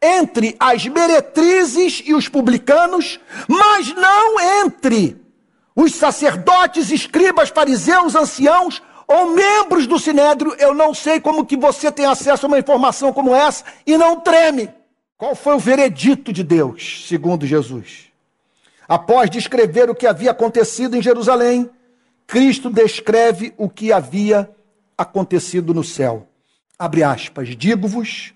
[0.00, 5.20] Entre as meretrizes e os publicanos, mas não entre
[5.74, 10.54] os sacerdotes, escribas, fariseus, anciãos ou membros do sinédrio.
[10.58, 14.20] Eu não sei como que você tem acesso a uma informação como essa e não
[14.20, 14.70] treme.
[15.16, 18.12] Qual foi o veredito de Deus, segundo Jesus?
[18.88, 21.70] Após descrever o que havia acontecido em Jerusalém,
[22.26, 24.50] Cristo descreve o que havia
[24.96, 26.28] acontecido no céu.
[26.78, 28.34] Abre aspas, digo-vos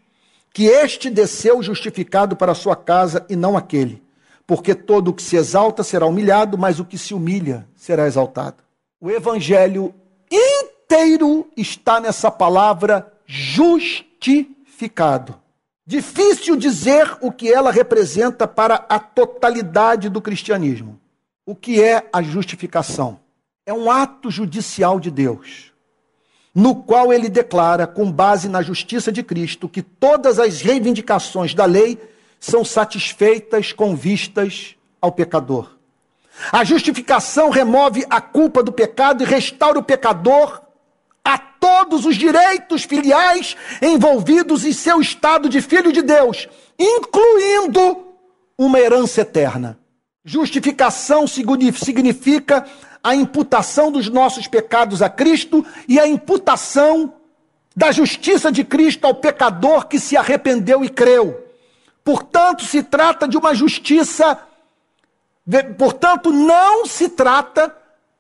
[0.53, 4.03] que este desceu justificado para a sua casa e não aquele,
[4.47, 8.63] porque todo o que se exalta será humilhado, mas o que se humilha será exaltado.
[9.01, 9.95] O evangelho
[10.31, 14.67] inteiro está nessa palavra justificado.
[15.87, 20.99] Difícil dizer o que ela representa para a totalidade do cristianismo.
[21.45, 23.21] O que é a justificação?
[23.69, 25.73] É um ato judicial de Deus,
[26.55, 31.65] no qual ele declara, com base na justiça de Cristo, que todas as reivindicações da
[31.65, 31.99] lei
[32.39, 35.77] são satisfeitas com vistas ao pecador.
[36.53, 40.63] A justificação remove a culpa do pecado e restaura o pecador
[41.25, 46.49] a todos os direitos filiais envolvidos em seu estado de filho de Deus,
[46.79, 48.15] incluindo
[48.57, 49.77] uma herança eterna.
[50.29, 52.67] Justificação significa
[53.03, 57.15] a imputação dos nossos pecados a Cristo e a imputação
[57.77, 61.47] da justiça de Cristo ao pecador que se arrependeu e creu.
[62.03, 64.37] Portanto, se trata de uma justiça,
[65.79, 67.73] portanto, não se trata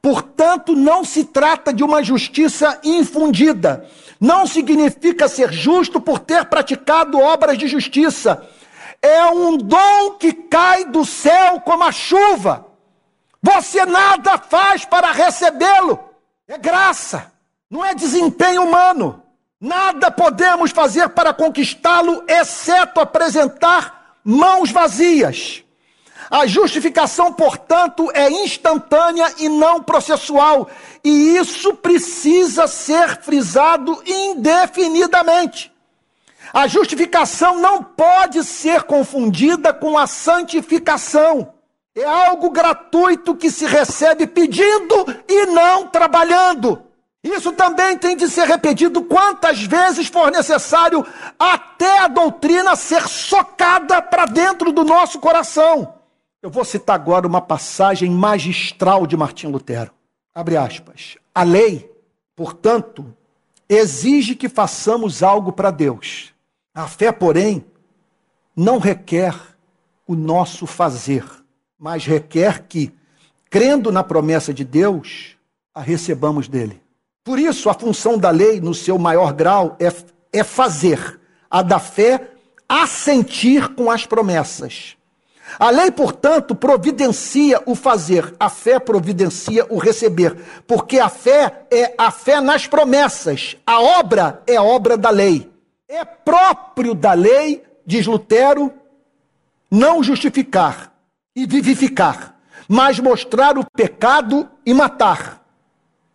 [0.06, 3.84] Portanto, não se trata de uma justiça infundida.
[4.20, 8.40] Não significa ser justo por ter praticado obras de justiça.
[9.00, 12.66] É um dom que cai do céu como a chuva.
[13.42, 16.00] Você nada faz para recebê-lo.
[16.48, 17.32] É graça,
[17.70, 19.22] não é desempenho humano.
[19.60, 25.64] Nada podemos fazer para conquistá-lo, exceto apresentar mãos vazias.
[26.30, 30.68] A justificação, portanto, é instantânea e não processual,
[31.04, 35.72] e isso precisa ser frisado indefinidamente.
[36.56, 41.52] A justificação não pode ser confundida com a santificação.
[41.94, 46.82] É algo gratuito que se recebe pedindo e não trabalhando.
[47.22, 51.04] Isso também tem de ser repetido quantas vezes for necessário,
[51.38, 55.96] até a doutrina ser socada para dentro do nosso coração.
[56.40, 59.90] Eu vou citar agora uma passagem magistral de Martim Lutero.
[60.34, 61.18] Abre aspas.
[61.34, 61.92] A lei,
[62.34, 63.14] portanto,
[63.68, 66.34] exige que façamos algo para Deus.
[66.76, 67.64] A fé, porém,
[68.54, 69.34] não requer
[70.06, 71.24] o nosso fazer,
[71.78, 72.92] mas requer que,
[73.48, 75.38] crendo na promessa de Deus,
[75.74, 76.82] a recebamos dele.
[77.24, 79.90] Por isso, a função da lei, no seu maior grau, é,
[80.30, 81.18] é fazer,
[81.50, 82.28] a da fé
[82.68, 84.98] assentir com as promessas.
[85.58, 90.36] A lei, portanto, providencia o fazer, a fé providencia o receber,
[90.66, 95.55] porque a fé é a fé nas promessas, a obra é a obra da lei.
[95.88, 98.74] É próprio da lei, diz Lutero,
[99.70, 100.92] não justificar
[101.34, 102.36] e vivificar,
[102.68, 105.44] mas mostrar o pecado e matar.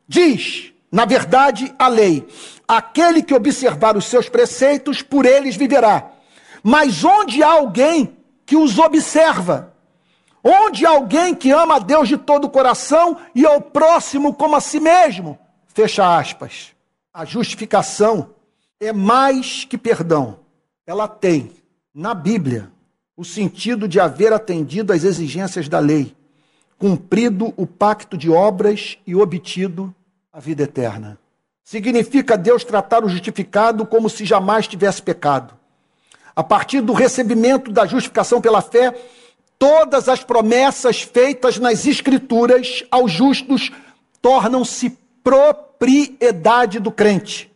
[0.08, 2.28] Diz, na verdade, a lei:
[2.68, 6.12] aquele que observar os seus preceitos, por eles viverá.
[6.62, 9.74] Mas onde há alguém que os observa.
[10.44, 14.62] Onde alguém que ama a Deus de todo o coração e ao próximo como a
[14.62, 15.40] si mesmo.
[15.68, 16.74] Fecha aspas.
[17.14, 18.32] A justificação
[18.82, 20.40] é mais que perdão.
[20.86, 21.52] Ela tem,
[21.94, 22.70] na Bíblia,
[23.16, 26.14] o sentido de haver atendido às exigências da lei,
[26.78, 29.96] cumprido o pacto de obras e obtido
[30.34, 31.18] a vida eterna.
[31.64, 35.62] Significa Deus tratar o justificado como se jamais tivesse pecado
[36.36, 38.94] a partir do recebimento da justificação pela fé,
[39.60, 43.72] todas as promessas feitas nas Escrituras aos justos
[44.22, 47.51] tornam-se propriedade do crente.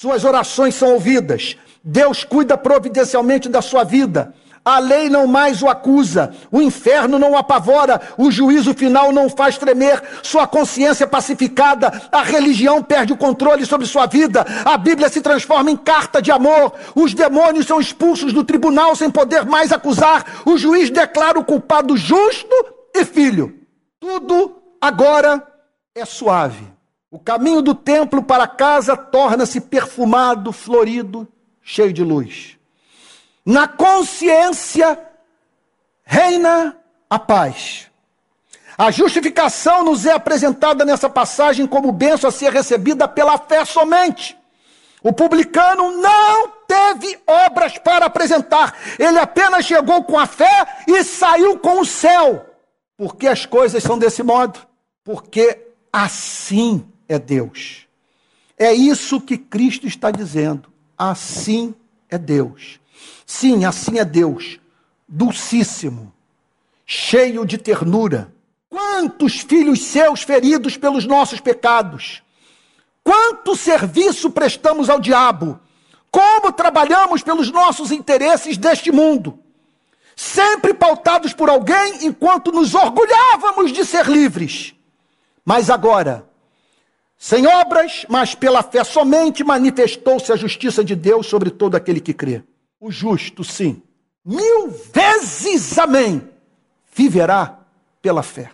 [0.00, 1.56] Suas orações são ouvidas.
[1.82, 4.32] Deus cuida providencialmente da sua vida.
[4.64, 9.28] A lei não mais o acusa, o inferno não o apavora, o juízo final não
[9.28, 15.08] faz tremer, sua consciência pacificada, a religião perde o controle sobre sua vida, a Bíblia
[15.08, 19.72] se transforma em carta de amor, os demônios são expulsos do tribunal sem poder mais
[19.72, 22.54] acusar, o juiz declara o culpado justo
[22.94, 23.52] e filho.
[23.98, 25.44] Tudo agora
[25.92, 26.77] é suave.
[27.10, 31.26] O caminho do templo para casa torna-se perfumado, florido,
[31.62, 32.58] cheio de luz.
[33.44, 34.98] Na consciência
[36.04, 36.76] reina
[37.08, 37.86] a paz.
[38.76, 44.38] A justificação nos é apresentada nessa passagem como benção a ser recebida pela fé somente.
[45.02, 51.58] O publicano não teve obras para apresentar, ele apenas chegou com a fé e saiu
[51.58, 52.44] com o céu.
[52.98, 54.60] Porque as coisas são desse modo?
[55.02, 57.86] Porque assim é Deus.
[58.58, 60.68] É isso que Cristo está dizendo.
[60.96, 61.74] Assim
[62.10, 62.80] é Deus.
[63.24, 64.58] Sim, assim é Deus.
[65.06, 66.12] Dulcíssimo,
[66.84, 68.32] cheio de ternura.
[68.68, 72.22] Quantos filhos seus feridos pelos nossos pecados?
[73.02, 75.58] Quanto serviço prestamos ao diabo?
[76.10, 79.38] Como trabalhamos pelos nossos interesses deste mundo?
[80.16, 84.74] Sempre pautados por alguém enquanto nos orgulhávamos de ser livres.
[85.44, 86.27] Mas agora,
[87.18, 92.14] sem obras, mas pela fé somente manifestou-se a justiça de Deus sobre todo aquele que
[92.14, 92.44] crê.
[92.80, 93.82] O justo, sim,
[94.24, 96.22] mil vezes amém,
[96.94, 97.58] viverá
[98.00, 98.52] pela fé.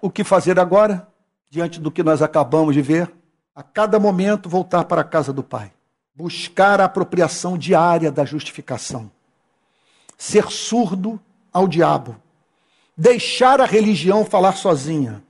[0.00, 1.08] O que fazer agora,
[1.50, 3.12] diante do que nós acabamos de ver?
[3.54, 5.72] A cada momento voltar para a casa do Pai,
[6.14, 9.10] buscar a apropriação diária da justificação,
[10.16, 11.20] ser surdo
[11.52, 12.16] ao diabo,
[12.96, 15.22] deixar a religião falar sozinha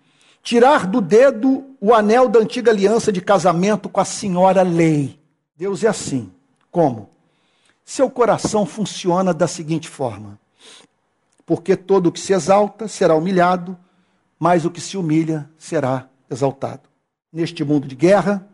[0.43, 5.19] tirar do dedo o anel da antiga aliança de casamento com a senhora lei.
[5.57, 6.31] Deus é assim.
[6.71, 7.09] Como?
[7.85, 10.39] Seu coração funciona da seguinte forma:
[11.47, 13.77] porque todo o que se exalta será humilhado,
[14.39, 16.83] mas o que se humilha será exaltado.
[17.33, 18.47] Neste mundo de guerra,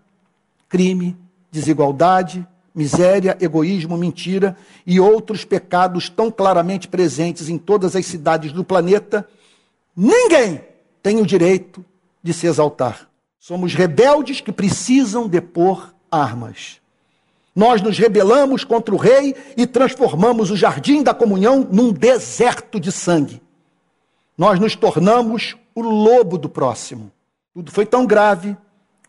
[0.69, 1.17] crime,
[1.51, 8.63] desigualdade, miséria, egoísmo, mentira e outros pecados tão claramente presentes em todas as cidades do
[8.63, 9.29] planeta,
[9.97, 10.61] ninguém
[11.03, 11.85] tem o direito
[12.23, 13.09] de se exaltar.
[13.39, 16.81] Somos rebeldes que precisam depor armas.
[17.55, 22.93] Nós nos rebelamos contra o rei e transformamos o jardim da comunhão num deserto de
[22.93, 23.43] sangue.
[24.37, 27.11] Nós nos tornamos o lobo do próximo.
[27.53, 28.57] Tudo foi tão grave,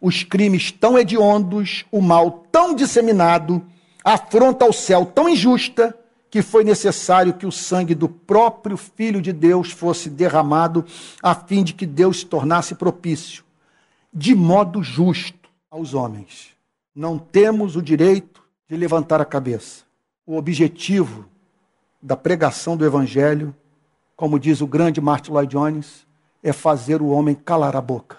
[0.01, 3.63] os crimes tão hediondos, o mal tão disseminado,
[4.03, 5.95] a afronta ao céu tão injusta,
[6.29, 10.85] que foi necessário que o sangue do próprio Filho de Deus fosse derramado,
[11.21, 13.43] a fim de que Deus se tornasse propício,
[14.13, 15.39] de modo justo,
[15.71, 16.49] aos homens.
[16.95, 19.83] Não temos o direito de levantar a cabeça.
[20.25, 21.25] O objetivo
[22.01, 23.55] da pregação do Evangelho,
[24.15, 26.07] como diz o grande Martin Lloyd Jones,
[26.41, 28.17] é fazer o homem calar a boca.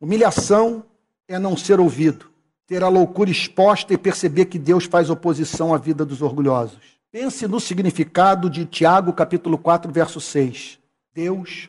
[0.00, 0.84] Humilhação
[1.28, 2.26] é não ser ouvido,
[2.66, 6.99] ter a loucura exposta e perceber que Deus faz oposição à vida dos orgulhosos.
[7.12, 10.78] Pense no significado de Tiago, capítulo 4, verso 6.
[11.12, 11.68] Deus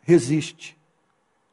[0.00, 0.78] resiste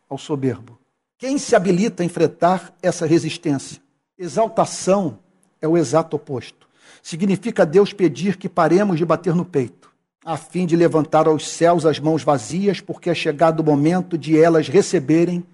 [0.10, 0.80] ao soberbo.
[1.18, 3.82] Quem se habilita a enfrentar essa resistência?
[4.18, 5.20] Exaltação
[5.62, 6.66] é o exato oposto.
[7.04, 9.92] Significa Deus pedir que paremos de bater no peito,
[10.24, 14.40] a fim de levantar aos céus as mãos vazias, porque é chegado o momento de
[14.40, 15.46] elas receberem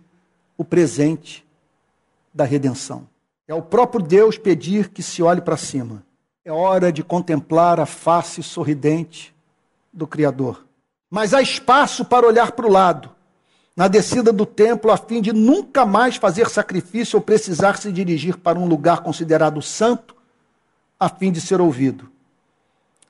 [0.56, 1.44] o presente
[2.32, 3.08] da redenção.
[3.48, 6.04] É o próprio Deus pedir que se olhe para cima
[6.44, 9.34] é hora de contemplar a face sorridente
[9.94, 10.66] do Criador.
[11.10, 13.12] Mas há espaço para olhar para o lado,
[13.76, 18.38] na descida do templo, a fim de nunca mais fazer sacrifício ou precisar se dirigir
[18.38, 20.16] para um lugar considerado santo,
[21.00, 22.10] a fim de ser ouvido.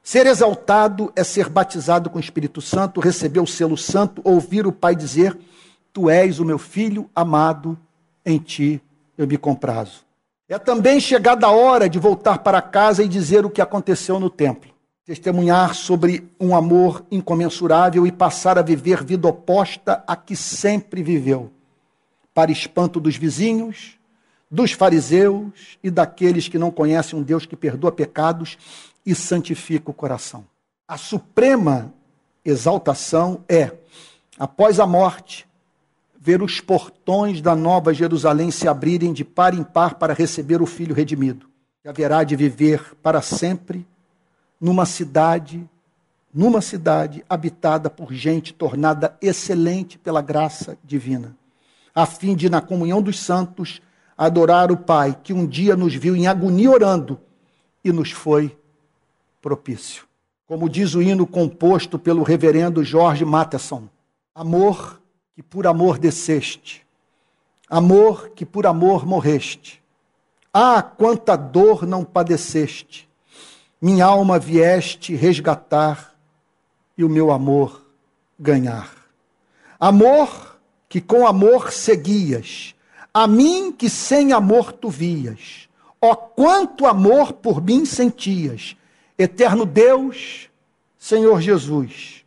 [0.04, 4.72] Ser exaltado é ser batizado com o Espírito Santo, receber o selo santo, ouvir o
[4.72, 5.38] Pai dizer:
[5.94, 7.78] Tu és o meu filho amado,
[8.26, 8.82] em ti
[9.18, 10.11] eu me comprazo.
[10.52, 14.30] É também chegada a hora de voltar para casa e dizer o que aconteceu no
[14.30, 14.70] templo.
[15.06, 21.50] Testemunhar sobre um amor incomensurável e passar a viver vida oposta a que sempre viveu,
[22.34, 23.98] para espanto dos vizinhos,
[24.52, 28.58] dos fariseus e daqueles que não conhecem um Deus que perdoa pecados
[29.06, 30.44] e santifica o coração.
[30.86, 31.94] A suprema
[32.44, 33.72] exaltação é,
[34.38, 35.48] após a morte,
[36.24, 40.68] ver os portões da nova Jerusalém se abrirem de par em par para receber o
[40.68, 41.50] filho redimido.
[41.84, 43.88] Haverá de viver para sempre
[44.60, 45.68] numa cidade,
[46.32, 51.36] numa cidade habitada por gente tornada excelente pela graça divina,
[51.94, 53.82] a fim de na comunhão dos santos
[54.16, 57.20] adorar o Pai, que um dia nos viu em agonia orando
[57.84, 58.56] e nos foi
[59.42, 60.06] propício.
[60.46, 63.90] Como diz o hino composto pelo reverendo Jorge Matheson,
[64.36, 65.01] amor
[65.42, 66.86] que por amor desceste,
[67.68, 69.82] amor que por amor morreste.
[70.54, 73.10] Ah, quanta dor não padeceste,
[73.82, 76.16] minha alma vieste resgatar
[76.96, 77.84] e o meu amor
[78.40, 78.94] ganhar.
[79.80, 82.76] Amor que com amor seguias,
[83.12, 85.68] a mim que sem amor tu vias.
[86.00, 88.76] Ó, quanto amor por mim sentias,
[89.18, 90.52] eterno Deus,
[91.00, 92.24] Senhor Jesus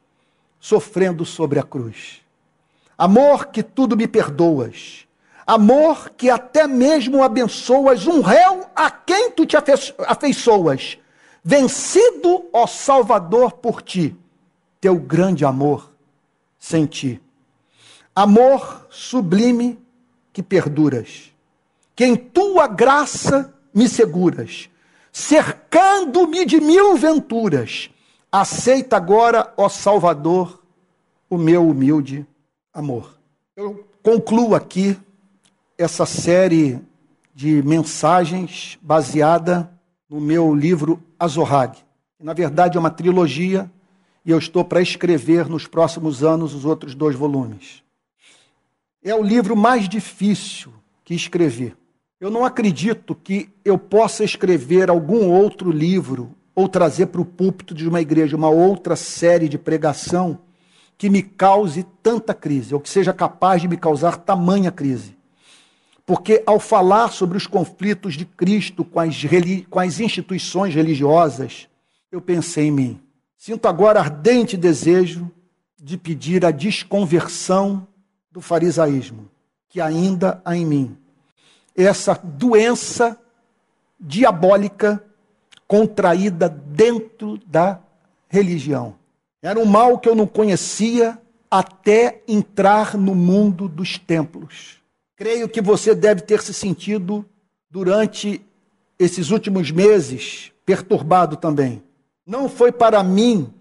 [0.58, 2.23] sofrendo sobre a cruz.
[2.96, 5.06] Amor que tudo me perdoas.
[5.46, 9.56] Amor que até mesmo abençoas um réu a quem tu te
[10.06, 10.98] afeiçoas.
[11.42, 14.16] Vencido, ó Salvador, por ti,
[14.80, 15.92] teu grande amor
[16.58, 17.20] senti.
[18.16, 19.78] Amor sublime
[20.32, 21.30] que perduras,
[21.94, 24.70] que em tua graça me seguras,
[25.12, 27.90] cercando-me de mil venturas.
[28.32, 30.62] Aceita agora, ó Salvador,
[31.28, 32.26] o meu humilde
[32.74, 33.16] amor.
[33.56, 34.98] Eu concluo aqui
[35.78, 36.80] essa série
[37.32, 39.70] de mensagens baseada
[40.10, 41.78] no meu livro Azorrag.
[42.20, 43.70] Na verdade, é uma trilogia
[44.24, 47.82] e eu estou para escrever nos próximos anos os outros dois volumes.
[49.02, 50.72] É o livro mais difícil
[51.04, 51.76] que escrevi.
[52.18, 57.74] Eu não acredito que eu possa escrever algum outro livro ou trazer para o púlpito
[57.74, 60.38] de uma igreja uma outra série de pregação
[60.96, 65.16] que me cause tanta crise, ou que seja capaz de me causar tamanha crise.
[66.06, 69.16] Porque ao falar sobre os conflitos de Cristo com as,
[69.70, 71.68] com as instituições religiosas,
[72.12, 73.00] eu pensei em mim.
[73.36, 75.30] Sinto agora ardente desejo
[75.76, 77.86] de pedir a desconversão
[78.30, 79.28] do farisaísmo,
[79.68, 80.96] que ainda há em mim.
[81.74, 83.18] Essa doença
[83.98, 85.04] diabólica
[85.66, 87.80] contraída dentro da
[88.28, 88.96] religião.
[89.44, 91.18] Era um mal que eu não conhecia
[91.50, 94.78] até entrar no mundo dos templos.
[95.14, 97.26] Creio que você deve ter se sentido
[97.70, 98.40] durante
[98.98, 101.82] esses últimos meses perturbado também.
[102.26, 103.52] Não foi para mim,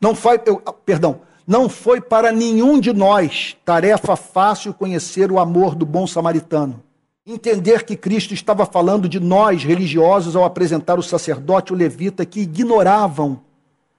[0.00, 5.74] não foi, eu, perdão, não foi para nenhum de nós tarefa fácil conhecer o amor
[5.74, 6.82] do bom samaritano.
[7.26, 12.24] Entender que Cristo estava falando de nós religiosos ao apresentar o sacerdote e o levita
[12.24, 13.42] que ignoravam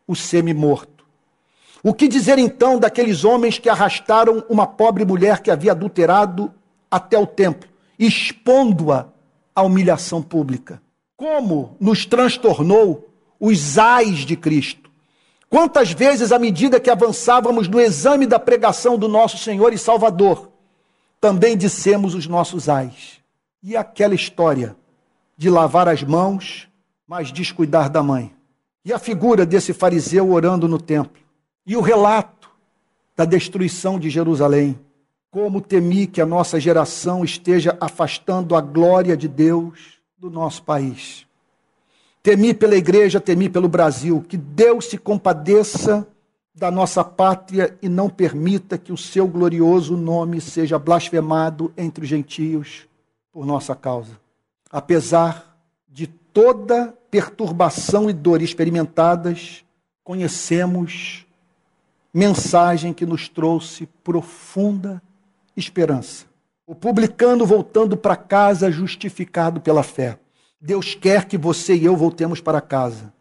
[0.07, 0.94] o semi-morto.
[1.87, 6.51] O que dizer então daqueles homens que arrastaram uma pobre mulher que havia adulterado
[6.89, 7.69] até o templo,
[7.99, 9.05] expondo-a
[9.53, 10.81] à humilhação pública?
[11.15, 13.07] Como nos transtornou
[13.39, 14.89] os ais de Cristo.
[15.47, 20.49] Quantas vezes, à medida que avançávamos no exame da pregação do nosso Senhor e Salvador,
[21.21, 23.19] também dissemos os nossos ais.
[23.61, 24.75] E aquela história
[25.37, 26.67] de lavar as mãos,
[27.07, 28.33] mas descuidar da mãe.
[28.83, 31.24] E a figura desse fariseu orando no templo.
[31.65, 32.49] E o relato
[33.15, 34.79] da destruição de Jerusalém.
[35.31, 41.25] Como temi que a nossa geração esteja afastando a glória de Deus do nosso país.
[42.21, 44.23] Temi pela igreja, temi pelo Brasil.
[44.27, 46.07] Que Deus se compadeça
[46.53, 52.09] da nossa pátria e não permita que o seu glorioso nome seja blasfemado entre os
[52.09, 52.87] gentios
[53.31, 54.17] por nossa causa.
[54.71, 55.57] Apesar
[55.89, 59.65] de toda perturbação e dor experimentadas,
[60.03, 61.24] conhecemos
[62.15, 65.01] mensagem que nos trouxe profunda
[65.53, 66.25] esperança.
[66.65, 70.17] O publicano voltando para casa justificado pela fé.
[70.59, 73.13] Deus quer que você e eu voltemos para casa,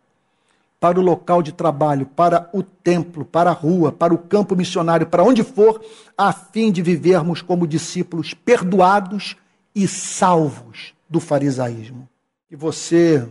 [0.78, 5.08] para o local de trabalho, para o templo, para a rua, para o campo missionário,
[5.08, 5.84] para onde for,
[6.16, 9.36] a fim de vivermos como discípulos perdoados
[9.74, 12.08] e salvos do farisaísmo.
[12.48, 13.28] Que você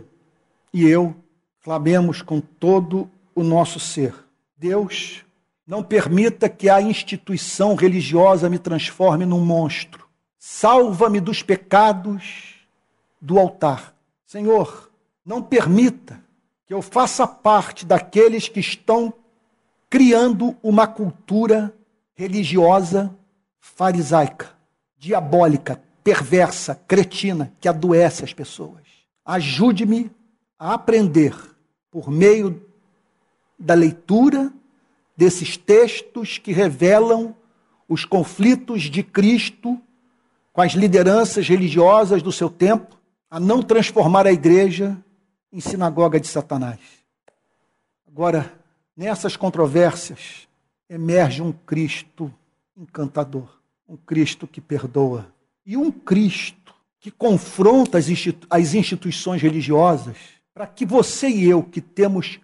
[0.74, 1.16] e eu
[1.64, 4.14] clamemos com todo o nosso ser.
[4.57, 5.22] Deus,
[5.66, 10.07] não permita que a instituição religiosa me transforme num monstro.
[10.38, 12.55] Salva-me dos pecados
[13.22, 13.93] do altar
[14.34, 14.89] Senhor,
[15.24, 16.20] não permita
[16.66, 19.14] que eu faça parte daqueles que estão
[19.88, 21.72] criando uma cultura
[22.16, 23.16] religiosa
[23.59, 24.49] farisaica,
[24.97, 28.82] diabólica, perversa, cretina, que adoece as pessoas.
[29.24, 30.09] Ajude-me
[30.57, 31.36] a aprender,
[31.91, 32.59] por meio
[33.59, 34.51] da leitura
[35.16, 37.36] desses textos que revelam
[37.88, 39.80] os conflitos de Cristo
[40.51, 42.97] com as lideranças religiosas do seu tempo,
[43.30, 44.97] a não transformar a igreja
[45.51, 46.80] em sinagoga de Satanás.
[48.07, 48.53] Agora,
[48.95, 50.47] nessas controvérsias,
[50.88, 52.32] emerge um Cristo
[52.78, 53.49] encantador,
[53.88, 55.34] um Cristo que perdoa
[55.66, 60.16] e um Cristo que confronta as, institu as instituições religiosas
[60.53, 62.39] para que você e eu, que temos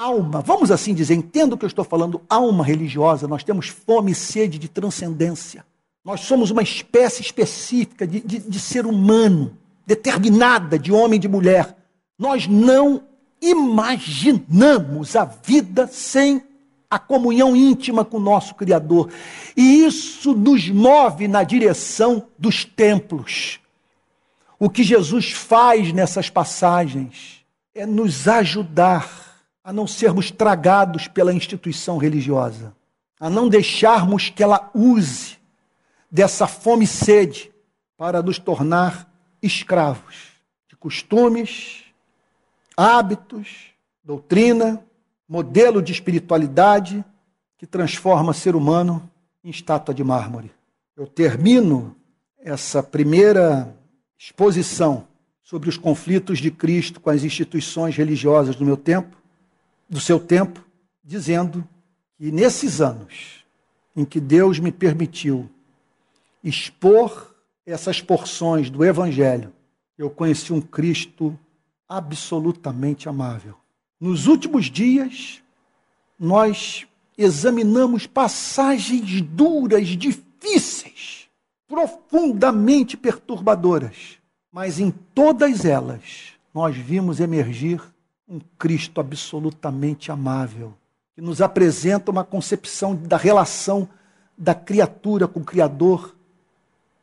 [0.00, 4.14] alma, vamos assim dizer, entendo que eu estou falando, alma religiosa, nós temos fome e
[4.14, 5.64] sede de transcendência.
[6.02, 11.28] Nós somos uma espécie específica de, de, de ser humano determinada de homem e de
[11.28, 11.76] mulher.
[12.18, 13.02] Nós não
[13.42, 16.42] imaginamos a vida sem
[16.90, 19.10] a comunhão íntima com o nosso Criador.
[19.56, 23.60] E isso nos move na direção dos templos.
[24.58, 27.44] O que Jesus faz nessas passagens
[27.74, 29.29] é nos ajudar
[29.62, 32.74] a não sermos tragados pela instituição religiosa,
[33.18, 35.38] a não deixarmos que ela use
[36.10, 37.52] dessa fome e sede
[37.96, 40.32] para nos tornar escravos
[40.68, 41.84] de costumes,
[42.76, 44.82] hábitos, doutrina,
[45.28, 47.04] modelo de espiritualidade
[47.58, 49.08] que transforma ser humano
[49.44, 50.50] em estátua de mármore.
[50.96, 51.94] Eu termino
[52.38, 53.76] essa primeira
[54.18, 55.06] exposição
[55.42, 59.19] sobre os conflitos de Cristo com as instituições religiosas do meu tempo,
[59.90, 60.64] do seu tempo,
[61.02, 61.66] dizendo
[62.16, 63.44] que nesses anos
[63.96, 65.50] em que Deus me permitiu
[66.44, 67.34] expor
[67.66, 69.52] essas porções do evangelho,
[69.98, 71.36] eu conheci um Cristo
[71.88, 73.56] absolutamente amável.
[74.00, 75.42] Nos últimos dias,
[76.18, 76.86] nós
[77.18, 81.28] examinamos passagens duras, difíceis,
[81.68, 84.18] profundamente perturbadoras,
[84.52, 87.82] mas em todas elas nós vimos emergir
[88.30, 90.72] um Cristo absolutamente amável,
[91.16, 93.88] que nos apresenta uma concepção da relação
[94.38, 96.16] da criatura com o Criador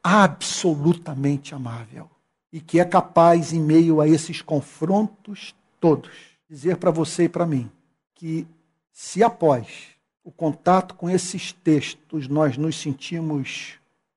[0.01, 2.09] absolutamente amável
[2.51, 6.09] e que é capaz, em meio a esses confrontos todos,
[6.49, 7.69] dizer para você e para mim
[8.15, 8.47] que
[8.93, 9.89] se após
[10.23, 13.73] o contato com esses textos nós nos sentimos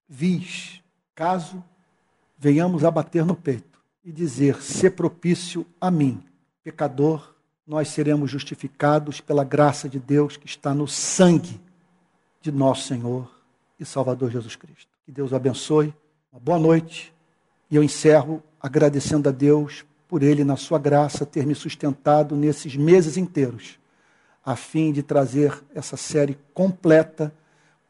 [0.09, 0.81] vis,
[1.15, 1.63] caso
[2.39, 6.23] venhamos a bater no peito e dizer: ser propício a mim,
[6.63, 7.35] pecador,
[7.67, 11.61] nós seremos justificados pela graça de Deus que está no sangue
[12.41, 13.31] de nosso Senhor
[13.79, 14.89] e Salvador Jesus Cristo.
[15.05, 15.95] Que Deus o abençoe.
[16.33, 17.13] Uma boa noite.
[17.71, 22.75] E eu encerro agradecendo a Deus por Ele, na Sua graça, ter me sustentado nesses
[22.75, 23.79] meses inteiros,
[24.45, 27.33] a fim de trazer essa série completa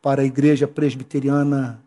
[0.03, 1.81] para a Igreja Presbiteriana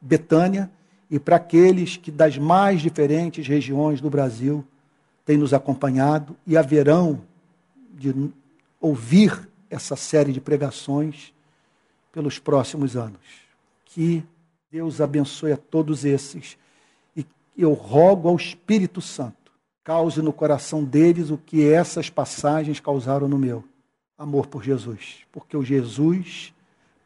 [0.00, 0.70] Betânia
[1.10, 4.64] e para aqueles que das mais diferentes regiões do Brasil
[5.28, 7.20] têm nos acompanhado e haverão
[7.92, 8.14] de
[8.80, 11.34] ouvir essa série de pregações
[12.10, 13.20] pelos próximos anos.
[13.84, 14.24] Que
[14.72, 16.56] Deus abençoe a todos esses
[17.14, 17.26] e
[17.58, 19.52] eu rogo ao Espírito Santo,
[19.84, 23.62] cause no coração deles o que essas passagens causaram no meu.
[24.16, 26.54] Amor por Jesus, porque o Jesus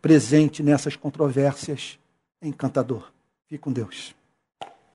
[0.00, 1.98] presente nessas controvérsias
[2.40, 3.10] é encantador.
[3.48, 4.14] Fique com Deus.